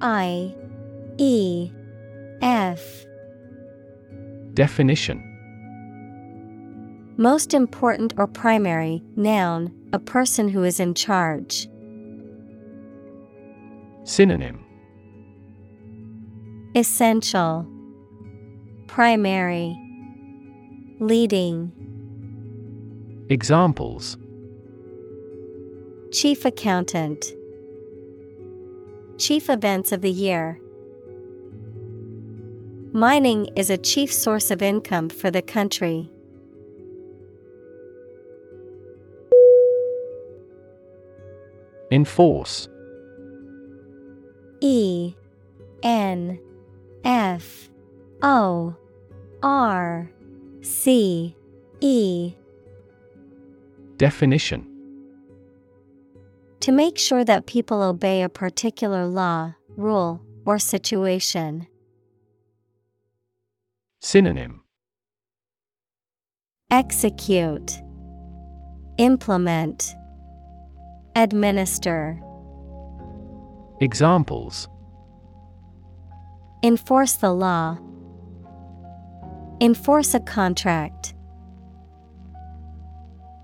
[0.00, 0.54] I
[1.18, 1.70] E
[2.40, 2.80] F.
[4.54, 5.20] Definition.
[7.18, 11.68] Most important or primary, noun, a person who is in charge.
[14.04, 14.64] Synonym.
[16.74, 17.66] Essential,
[18.86, 19.76] Primary,
[20.98, 21.72] Leading,
[23.28, 24.16] Examples
[26.12, 27.36] Chief Accountant,
[29.16, 30.60] Chief Events of the Year.
[32.92, 36.10] Mining is a chief source of income for the country.
[41.92, 42.68] Enforce
[44.60, 45.14] E
[45.84, 46.40] N
[47.04, 47.70] F
[48.20, 48.74] O
[49.44, 50.10] R
[50.60, 51.36] C
[51.80, 52.34] E
[53.96, 54.69] Definition
[56.60, 61.66] To make sure that people obey a particular law, rule, or situation.
[64.02, 64.62] Synonym
[66.70, 67.80] Execute,
[68.98, 69.94] Implement,
[71.16, 72.20] Administer.
[73.80, 74.68] Examples
[76.62, 77.78] Enforce the law.
[79.62, 81.14] Enforce a contract.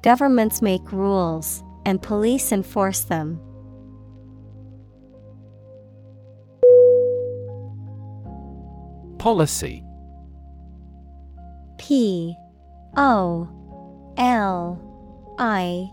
[0.03, 3.41] Governments make rules, and police enforce them.
[9.19, 9.85] Policy.
[11.79, 12.37] P.
[12.97, 13.49] O.
[14.19, 14.83] L.
[15.39, 15.89] I.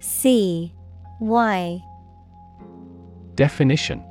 [0.00, 0.74] C.
[1.20, 1.80] Y.
[3.36, 4.04] Definition.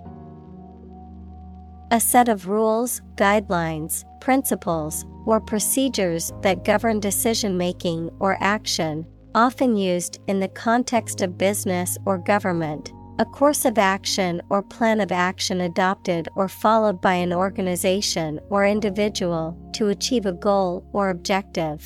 [1.92, 9.06] A set of rules, guidelines, principles, or procedures that govern decision making or action,
[9.36, 12.92] often used in the context of business or government.
[13.20, 18.66] A course of action or plan of action adopted or followed by an organization or
[18.66, 21.86] individual to achieve a goal or objective.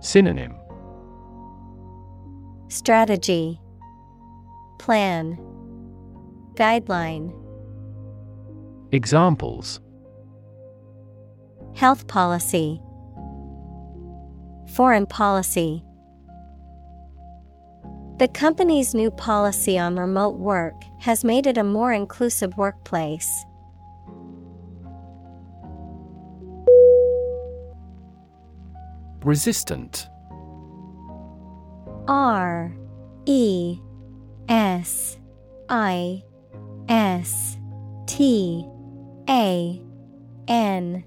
[0.00, 0.54] Synonym.
[2.68, 3.60] Strategy.
[4.78, 5.38] Plan.
[6.54, 7.32] Guideline.
[8.92, 9.80] Examples.
[11.74, 12.82] Health policy
[14.74, 15.84] Foreign policy.
[18.18, 23.44] The company's new policy on remote work has made it a more inclusive workplace.
[29.24, 30.08] Resistant.
[32.06, 32.72] R
[33.26, 33.78] E
[34.48, 35.18] S
[35.68, 36.22] I
[36.88, 37.58] S
[38.06, 38.64] T
[39.28, 39.82] A
[40.46, 41.04] N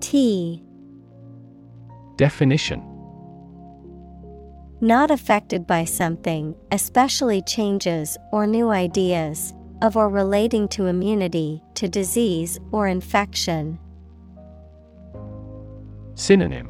[0.00, 0.64] T.
[2.16, 2.93] Definition
[4.80, 11.88] Not affected by something, especially changes or new ideas, of or relating to immunity to
[11.88, 13.78] disease or infection.
[16.14, 16.68] Synonym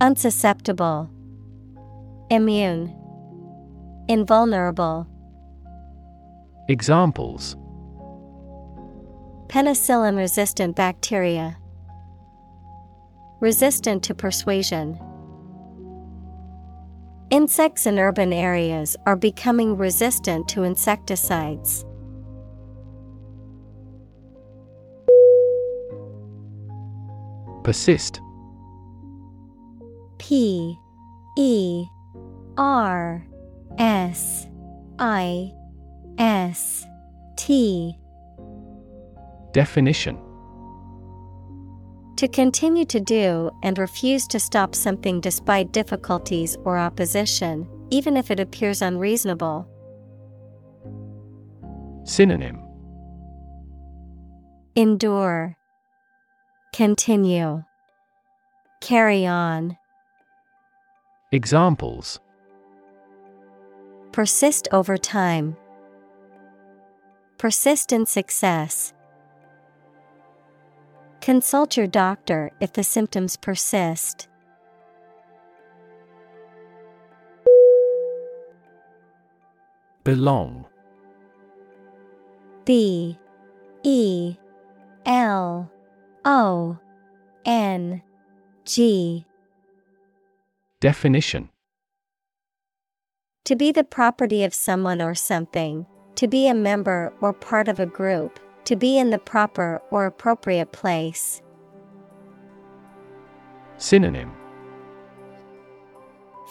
[0.00, 1.10] Unsusceptible,
[2.30, 2.96] Immune,
[4.08, 5.06] Invulnerable.
[6.68, 7.56] Examples
[9.48, 11.56] Penicillin resistant bacteria.
[13.40, 15.00] Resistant to persuasion.
[17.30, 21.84] Insects in urban areas are becoming resistant to insecticides.
[27.62, 28.20] Persist.
[30.18, 30.76] P
[31.38, 31.86] E
[32.58, 33.24] R
[33.78, 34.48] S
[34.98, 35.52] I
[36.18, 36.84] S
[37.36, 37.96] T.
[39.52, 40.18] Definition
[42.20, 48.30] To continue to do and refuse to stop something despite difficulties or opposition, even if
[48.30, 49.66] it appears unreasonable.
[52.04, 52.60] Synonym
[54.76, 55.56] Endure,
[56.74, 57.64] Continue,
[58.82, 59.78] Carry on.
[61.32, 62.20] Examples
[64.12, 65.56] Persist over time.
[67.38, 68.92] Persist in success.
[71.20, 74.26] Consult your doctor if the symptoms persist.
[80.02, 80.64] Belong.
[82.64, 83.18] B.
[83.82, 84.36] E.
[85.04, 85.70] L.
[86.24, 86.78] O.
[87.44, 88.02] N.
[88.64, 89.26] G.
[90.80, 91.50] Definition.
[93.44, 97.78] To be the property of someone or something, to be a member or part of
[97.78, 98.40] a group,
[98.70, 101.42] to be in the proper or appropriate place.
[103.78, 104.32] Synonym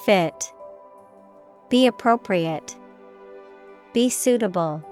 [0.04, 0.52] Fit.
[1.70, 2.76] Be appropriate.
[3.94, 4.84] Be suitable.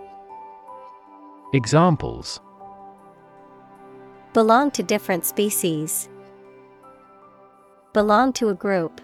[1.53, 2.39] Examples
[4.31, 6.07] Belong to different species.
[7.91, 9.01] Belong to a group.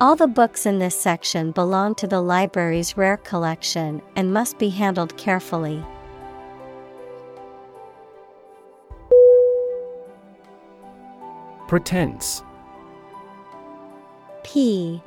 [0.00, 4.68] All the books in this section belong to the library's rare collection and must be
[4.68, 5.84] handled carefully.
[11.66, 12.44] Pretense.
[14.44, 15.02] P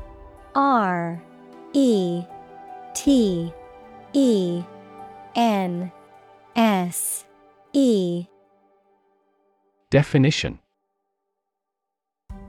[0.55, 1.23] R
[1.71, 2.23] E
[2.93, 3.53] T
[4.11, 4.63] E
[5.35, 5.91] N
[6.57, 7.25] S
[7.71, 8.25] E.
[9.89, 10.59] Definition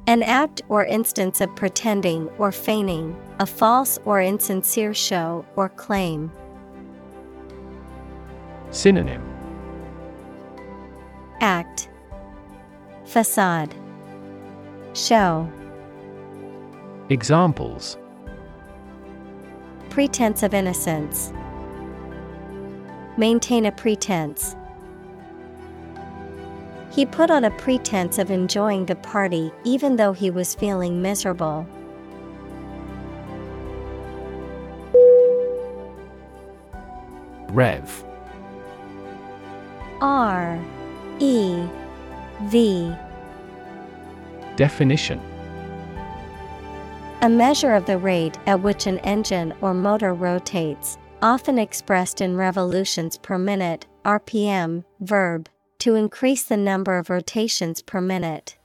[0.06, 6.30] An act or instance of pretending or feigning, a false or insincere show or claim.
[8.70, 9.22] Synonym
[11.40, 11.88] Act
[13.04, 13.74] Facade
[14.94, 15.50] Show
[17.08, 17.96] Examples
[19.90, 21.32] Pretense of innocence.
[23.18, 24.56] Maintain a pretense.
[26.92, 31.66] He put on a pretense of enjoying the party even though he was feeling miserable.
[37.48, 38.04] Rev.
[40.02, 40.62] R.
[41.18, 41.64] E.
[42.42, 42.94] V.
[44.56, 45.20] Definition.
[47.22, 52.36] A measure of the rate at which an engine or motor rotates, often expressed in
[52.36, 55.48] revolutions per minute, RPM, verb,
[55.82, 58.56] to increase the number of rotations per minute.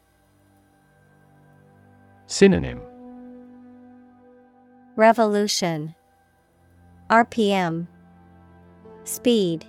[2.28, 2.80] Synonym
[4.96, 5.96] Revolution
[7.10, 7.88] RPM
[9.04, 9.66] Speed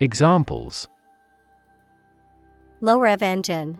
[0.00, 0.88] Examples
[2.80, 3.78] Low rev engine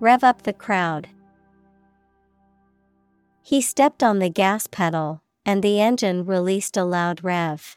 [0.00, 1.08] Rev up the crowd.
[3.42, 7.76] He stepped on the gas pedal, and the engine released a loud rev.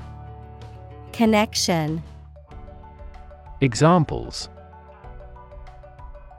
[1.13, 2.01] Connection
[3.59, 4.47] Examples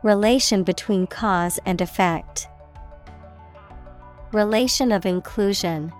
[0.02, 2.48] Relation between cause and effect.
[4.32, 5.92] Relation of inclusion.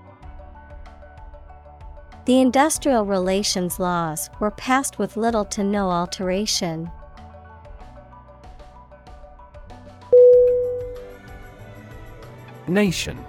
[2.25, 6.91] The industrial relations laws were passed with little to no alteration.
[12.67, 13.23] Nation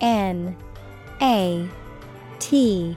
[0.00, 0.56] N
[1.22, 1.68] A
[2.40, 2.96] T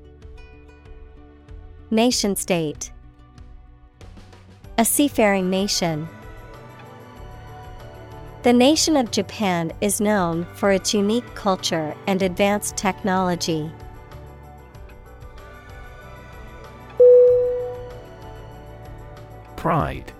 [1.93, 2.89] Nation state
[4.77, 6.07] A seafaring nation.
[8.43, 13.69] The nation of Japan is known for its unique culture and advanced technology.
[19.57, 20.13] Pride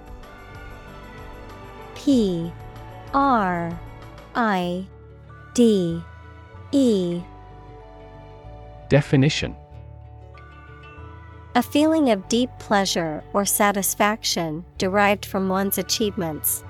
[1.96, 2.52] P
[3.14, 3.80] R
[4.36, 4.86] I
[5.54, 6.04] D
[6.74, 7.22] E
[8.90, 9.56] Definition
[11.54, 16.64] A feeling of deep pleasure or satisfaction derived from one's achievements.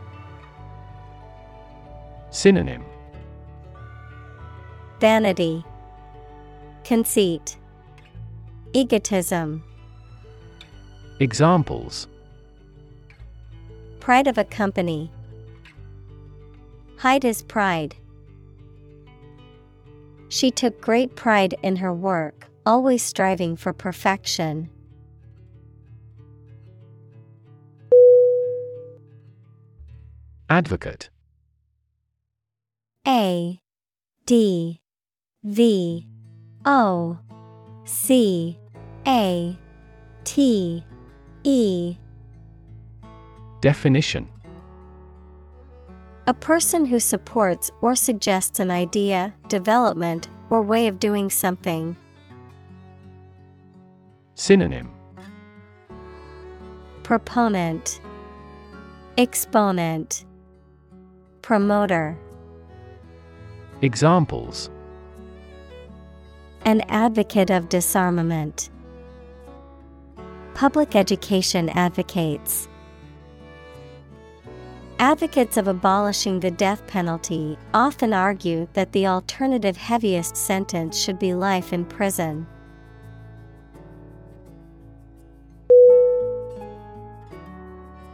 [2.31, 2.83] Synonym
[4.99, 5.63] Vanity,
[6.83, 7.57] Conceit,
[8.73, 9.63] Egotism,
[11.19, 12.07] Examples
[13.99, 15.11] Pride of a company.
[16.97, 17.95] Hide his pride.
[20.29, 24.69] She took great pride in her work, always striving for perfection.
[30.49, 31.09] Advocate
[33.07, 33.61] A
[34.25, 34.81] D
[35.43, 36.07] V
[36.65, 37.17] O
[37.85, 38.59] C
[39.07, 39.57] A
[40.25, 40.83] T
[41.43, 41.95] E
[43.61, 44.27] Definition
[46.27, 51.95] A person who supports or suggests an idea, development, or way of doing something.
[54.41, 54.89] Synonym
[57.03, 58.01] Proponent,
[59.15, 60.25] Exponent,
[61.43, 62.17] Promoter.
[63.83, 64.71] Examples
[66.65, 68.71] An advocate of disarmament.
[70.55, 72.67] Public education advocates.
[74.97, 81.35] Advocates of abolishing the death penalty often argue that the alternative heaviest sentence should be
[81.35, 82.47] life in prison.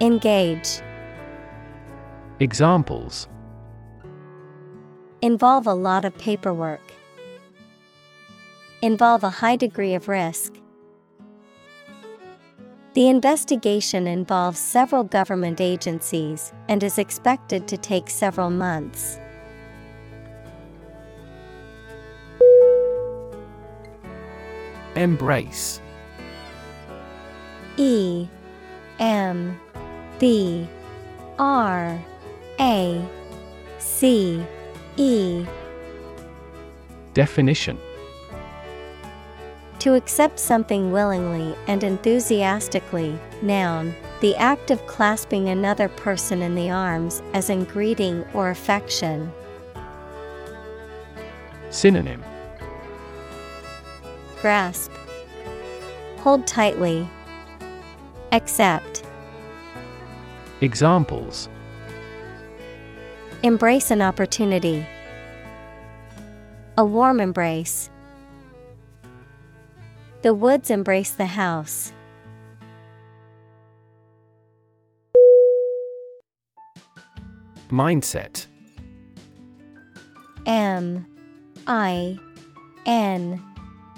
[0.00, 0.80] Engage.
[2.40, 3.28] Examples
[5.22, 6.82] Involve a lot of paperwork.
[8.82, 10.52] Involve a high degree of risk.
[12.94, 19.18] The investigation involves several government agencies and is expected to take several months.
[24.96, 25.80] Embrace
[27.76, 28.28] E
[28.98, 29.60] M
[30.18, 30.66] B
[31.38, 32.00] R
[32.60, 33.04] A
[33.78, 34.44] C
[34.96, 35.46] E.
[37.14, 37.78] Definition.
[39.80, 46.70] To accept something willingly and enthusiastically, noun, the act of clasping another person in the
[46.70, 49.30] arms as in greeting or affection.
[51.70, 52.22] Synonym.
[54.40, 54.92] Grasp,
[56.18, 57.08] Hold tightly,
[58.32, 58.93] Accept.
[60.60, 61.48] Examples
[63.42, 64.86] Embrace an opportunity.
[66.78, 67.90] A warm embrace.
[70.22, 71.92] The woods embrace the house.
[77.68, 78.46] Mindset
[80.46, 81.04] M
[81.66, 82.18] I
[82.86, 83.42] N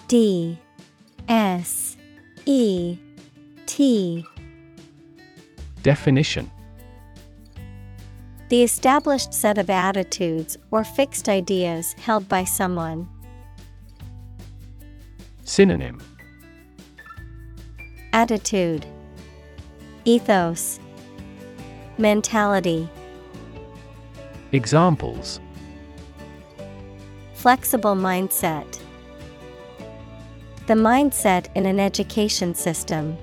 [0.08, 0.58] D
[1.28, 1.96] S
[2.46, 2.98] E
[3.66, 4.24] T
[5.86, 6.50] Definition
[8.48, 13.08] The established set of attitudes or fixed ideas held by someone.
[15.44, 16.02] Synonym
[18.12, 18.84] Attitude
[20.04, 20.80] Ethos
[21.98, 22.88] Mentality
[24.50, 25.38] Examples
[27.34, 28.80] Flexible mindset.
[30.66, 33.16] The mindset in an education system.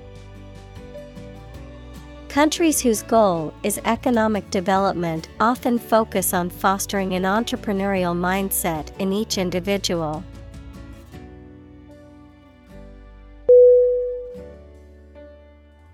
[2.33, 9.37] Countries whose goal is economic development often focus on fostering an entrepreneurial mindset in each
[9.37, 10.23] individual.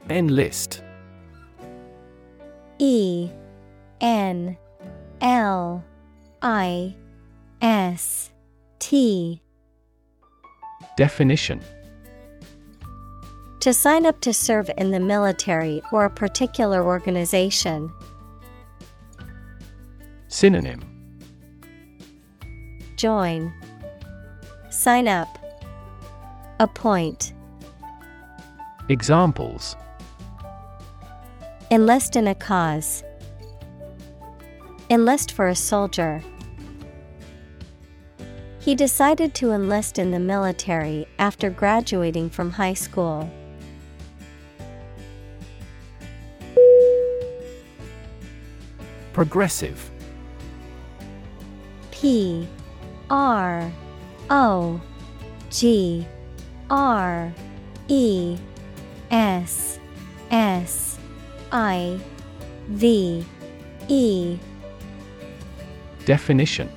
[0.09, 0.81] Enlist.
[2.77, 3.29] E
[3.99, 4.57] N
[5.19, 5.83] L
[6.41, 6.95] I
[7.61, 8.31] S
[8.79, 9.41] T.
[10.95, 11.59] Definition
[13.61, 17.91] To sign up to serve in the military or a particular organization.
[20.29, 20.81] Synonym
[22.95, 23.53] Join.
[24.69, 25.37] Sign up.
[26.61, 27.33] Appoint.
[28.87, 29.75] Examples
[31.69, 33.03] Enlist in a cause.
[34.89, 36.21] Enlist for a soldier.
[38.59, 43.29] He decided to enlist in the military after graduating from high school.
[49.13, 49.91] Progressive.
[51.91, 52.47] P
[53.09, 53.71] R
[54.29, 54.79] O
[55.49, 56.05] G
[56.69, 57.33] R
[57.87, 58.37] E
[59.11, 59.79] S
[60.31, 60.99] S
[61.51, 61.99] I
[62.67, 63.25] V
[63.87, 64.37] E.
[66.05, 66.69] Definition.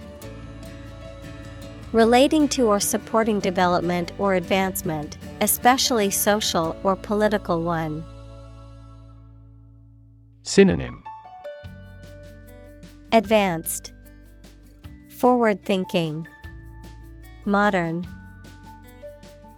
[1.92, 8.02] Relating to or supporting development or advancement, especially social or political one.
[10.42, 11.01] Synonym
[13.14, 13.92] Advanced,
[15.18, 16.26] Forward thinking,
[17.44, 18.06] Modern,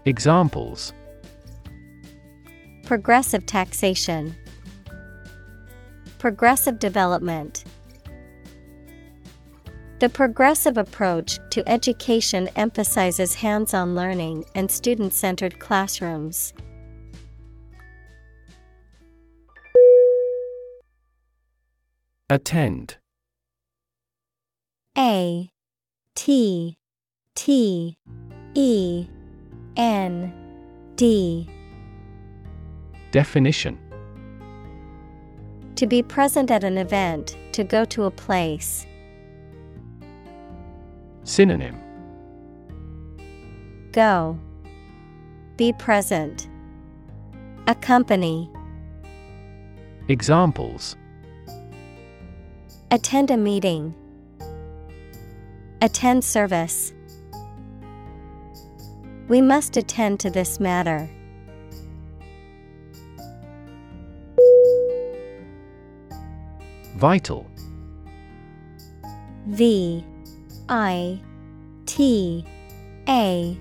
[0.07, 0.93] Examples.
[2.83, 4.35] Progressive taxation,
[6.19, 7.63] Progressive development.
[10.01, 16.53] The progressive approach to education emphasizes hands on learning and student centered classrooms.
[22.29, 22.97] Attend
[24.97, 25.51] A
[26.15, 26.79] T
[27.35, 27.99] T
[28.55, 29.07] E
[29.77, 30.33] N
[30.95, 31.49] D
[33.11, 33.77] Definition
[35.75, 38.87] To be present at an event, to go to a place.
[41.25, 41.81] Synonym
[43.91, 44.39] Go.
[45.57, 46.49] Be present.
[47.67, 48.49] Accompany.
[50.07, 50.97] Examples
[52.93, 53.93] Attend a meeting.
[55.85, 56.95] Attend service.
[59.29, 61.11] We must attend to this matter.
[66.97, 67.47] Vital
[69.49, 70.03] V
[70.71, 71.21] I
[71.85, 72.47] T
[73.07, 73.59] A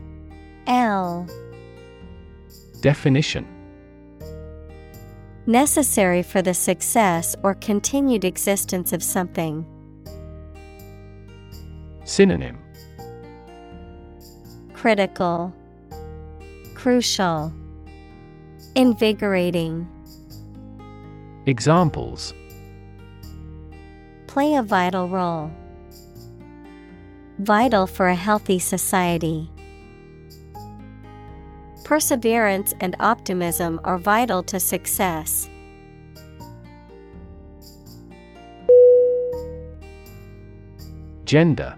[0.68, 1.28] L
[2.80, 3.46] Definition
[5.46, 9.66] Necessary for the success or continued existence of something.
[12.06, 12.60] Synonym
[14.74, 15.54] Critical,
[16.76, 17.54] Crucial,
[18.76, 19.88] Invigorating.
[21.46, 22.34] Examples
[24.28, 25.52] Play a vital role.
[27.40, 29.50] Vital for a healthy society.
[31.86, 35.50] Perseverance and optimism are vital to success.
[41.26, 41.78] Gender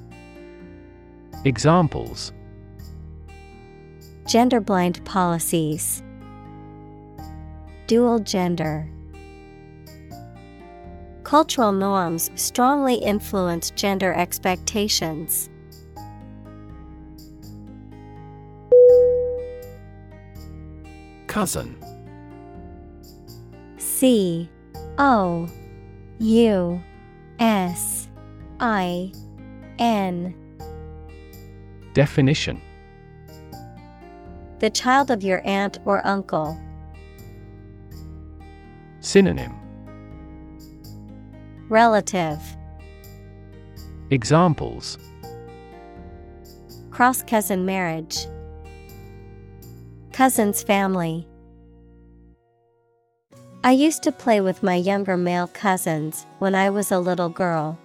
[1.43, 2.33] Examples
[4.27, 6.03] Gender blind policies.
[7.87, 8.87] Dual gender.
[11.23, 15.49] Cultural norms strongly influence gender expectations.
[21.25, 21.75] Cousin
[23.77, 24.47] C
[24.99, 25.49] O
[26.19, 26.83] U
[27.39, 28.07] S
[28.59, 29.11] I
[29.79, 30.35] N
[31.93, 32.61] Definition
[34.59, 36.57] The child of your aunt or uncle.
[39.01, 39.53] Synonym
[41.67, 42.39] Relative.
[44.09, 44.97] Examples
[46.91, 48.25] Cross cousin marriage.
[50.13, 51.27] Cousin's family.
[53.65, 57.77] I used to play with my younger male cousins when I was a little girl.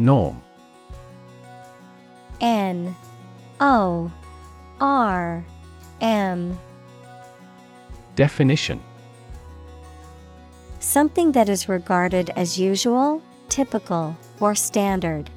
[0.00, 0.42] Norm.
[2.40, 2.96] N
[3.60, 4.10] O
[4.80, 5.44] R
[6.00, 6.58] M.
[8.16, 8.80] Definition.
[10.78, 15.28] Something that is regarded as usual, typical, or standard.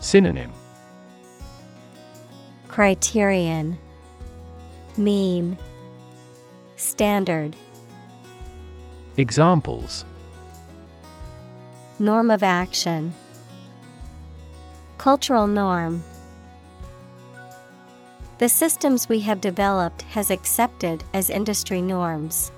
[0.00, 0.52] Synonym.
[2.68, 3.76] Criterion.
[4.96, 5.58] Mean.
[6.76, 7.54] Standard.
[9.18, 10.06] Examples
[12.02, 13.14] Norm of action.
[14.98, 16.02] Cultural norm.
[18.38, 22.50] The systems we have developed has accepted as industry norms.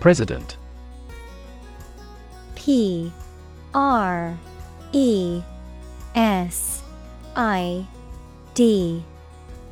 [0.00, 0.58] President.
[2.54, 3.10] P.
[3.72, 4.36] R.
[4.92, 5.40] E.
[6.14, 6.82] S.
[7.36, 7.86] I.
[8.52, 9.02] D.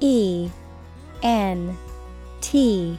[0.00, 0.48] E.
[1.22, 1.76] N.
[2.40, 2.98] T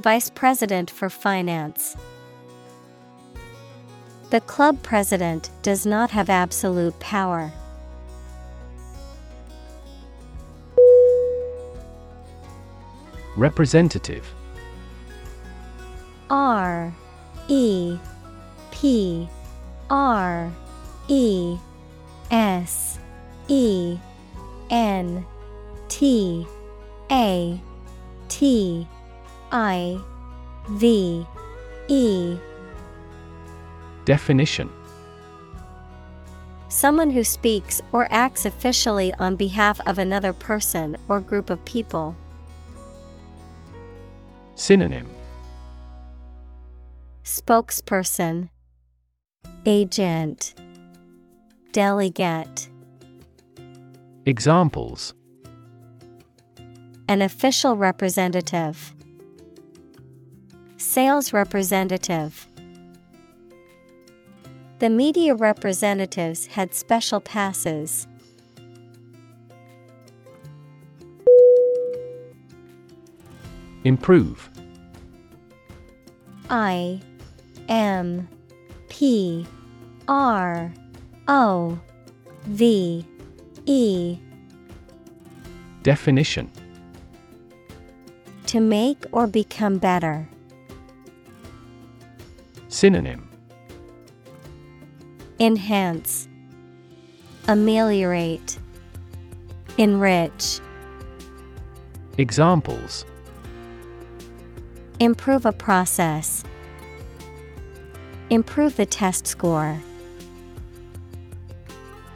[0.00, 1.94] Vice President for Finance.
[4.30, 7.52] The club president does not have absolute power.
[13.36, 14.26] Representative.
[16.30, 16.94] R
[17.48, 17.98] E
[18.70, 19.28] P
[19.90, 20.50] R
[21.08, 21.58] E
[22.30, 22.98] S
[23.48, 23.98] E
[24.70, 25.26] N
[25.88, 26.46] T
[27.10, 27.60] A
[28.30, 28.86] T
[29.52, 29.98] I
[30.68, 31.26] V
[31.88, 32.36] E.
[34.04, 34.70] Definition.
[36.68, 42.14] Someone who speaks or acts officially on behalf of another person or group of people.
[44.54, 45.08] Synonym.
[47.24, 48.50] Spokesperson.
[49.66, 50.54] Agent.
[51.72, 52.68] Delegate.
[54.26, 55.14] Examples.
[57.08, 58.94] An official representative
[60.80, 62.48] Sales representative
[64.78, 68.08] The media representatives had special passes.
[73.84, 74.48] Improve
[76.48, 77.02] I
[77.68, 78.26] M
[78.88, 79.46] P
[80.08, 80.72] R
[81.28, 81.78] O
[82.46, 83.04] V
[83.66, 84.18] E.
[85.82, 86.50] Definition
[88.46, 90.26] To make or become better.
[92.72, 93.28] Synonym
[95.40, 96.28] Enhance,
[97.48, 98.58] Ameliorate,
[99.76, 100.60] Enrich.
[102.16, 103.04] Examples
[105.00, 106.44] Improve a process.
[108.30, 109.76] Improve the test score.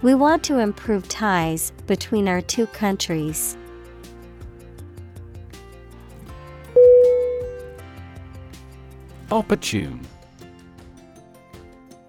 [0.02, 3.56] We want to improve ties between our two countries.
[9.32, 10.00] Opportune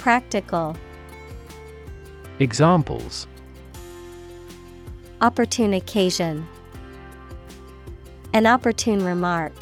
[0.00, 0.78] Practical.
[2.38, 3.26] Examples
[5.20, 6.48] Opportune occasion.
[8.32, 9.52] An opportune remark.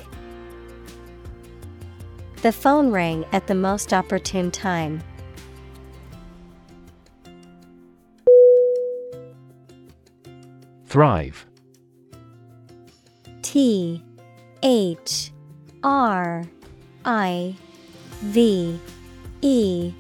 [2.43, 5.03] The phone rang at the most opportune time.
[10.86, 11.47] Thrive
[13.43, 14.05] T
[14.62, 15.32] H
[15.82, 16.45] R
[17.05, 17.57] I
[18.20, 18.78] V
[19.43, 19.93] E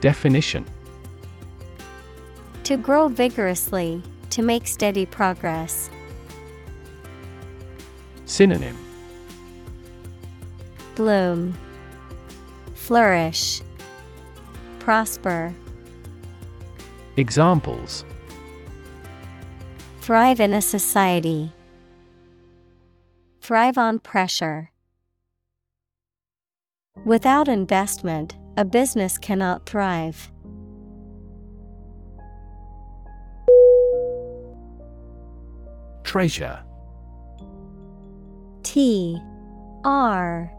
[0.00, 0.64] Definition
[2.64, 5.90] To grow vigorously, to make steady progress.
[8.24, 8.76] Synonym
[10.94, 11.56] Bloom,
[12.74, 13.60] Flourish,
[14.78, 15.54] Prosper.
[17.16, 18.04] Examples
[20.00, 21.52] Thrive in a society.
[23.40, 24.70] Thrive on pressure.
[27.04, 30.30] Without investment, a business cannot thrive.
[36.04, 36.62] Treasure.
[38.62, 39.18] T
[39.82, 40.52] R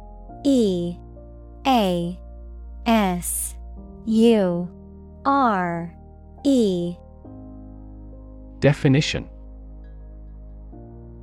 [0.43, 0.95] E
[1.67, 2.19] A
[2.87, 3.55] S
[4.07, 4.67] U
[5.23, 5.93] R
[6.43, 6.95] E.
[8.61, 9.29] Definition.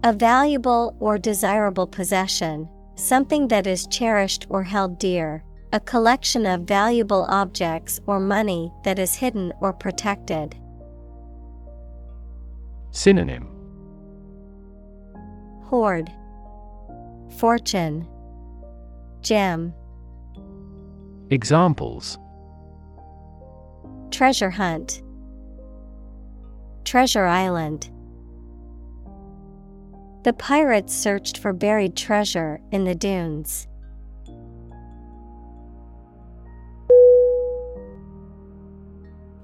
[0.05, 6.63] A valuable or desirable possession, something that is cherished or held dear, a collection of
[6.63, 10.57] valuable objects or money that is hidden or protected.
[12.91, 13.47] Synonym
[15.65, 16.11] Hoard,
[17.37, 18.09] Fortune,
[19.21, 19.75] Gem,
[21.31, 22.19] Examples
[24.11, 25.03] Treasure Hunt,
[26.85, 27.91] Treasure Island.
[30.25, 33.69] The pirates searched for buried treasure in the dunes.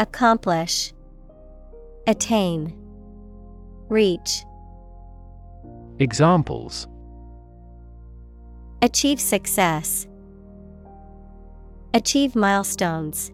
[0.00, 0.94] Accomplish,
[2.06, 2.72] Attain,
[3.90, 4.46] Reach,
[5.98, 6.88] Examples.
[8.80, 10.06] Achieve success,
[11.92, 13.30] Achieve milestones.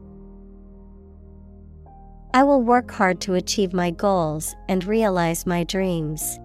[2.34, 6.40] I will work hard to achieve my goals and realize my dreams.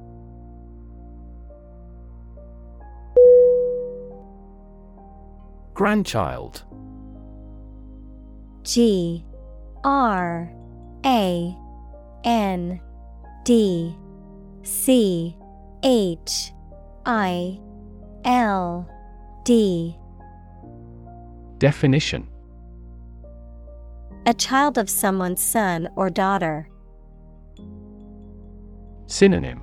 [5.74, 6.64] Grandchild.
[8.62, 9.26] G
[9.84, 10.54] R
[11.06, 11.58] A
[12.24, 12.80] N
[13.44, 13.96] D
[14.64, 15.36] C
[15.84, 16.54] H
[17.06, 17.60] I
[18.24, 18.88] L
[19.44, 19.98] D.
[21.58, 22.28] Definition.
[24.28, 26.70] A child of someone's son or daughter.
[29.08, 29.62] Synonym.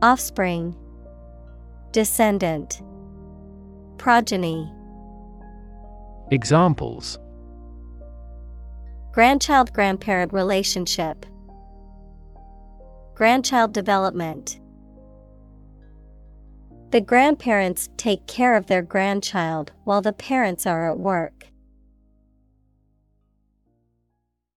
[0.00, 0.76] Offspring.
[1.90, 2.82] Descendant.
[3.98, 4.72] Progeny.
[6.30, 7.18] Examples
[9.16, 11.24] Grandchild grandparent relationship
[13.14, 14.60] Grandchild development
[16.90, 21.46] The grandparents take care of their grandchild while the parents are at work.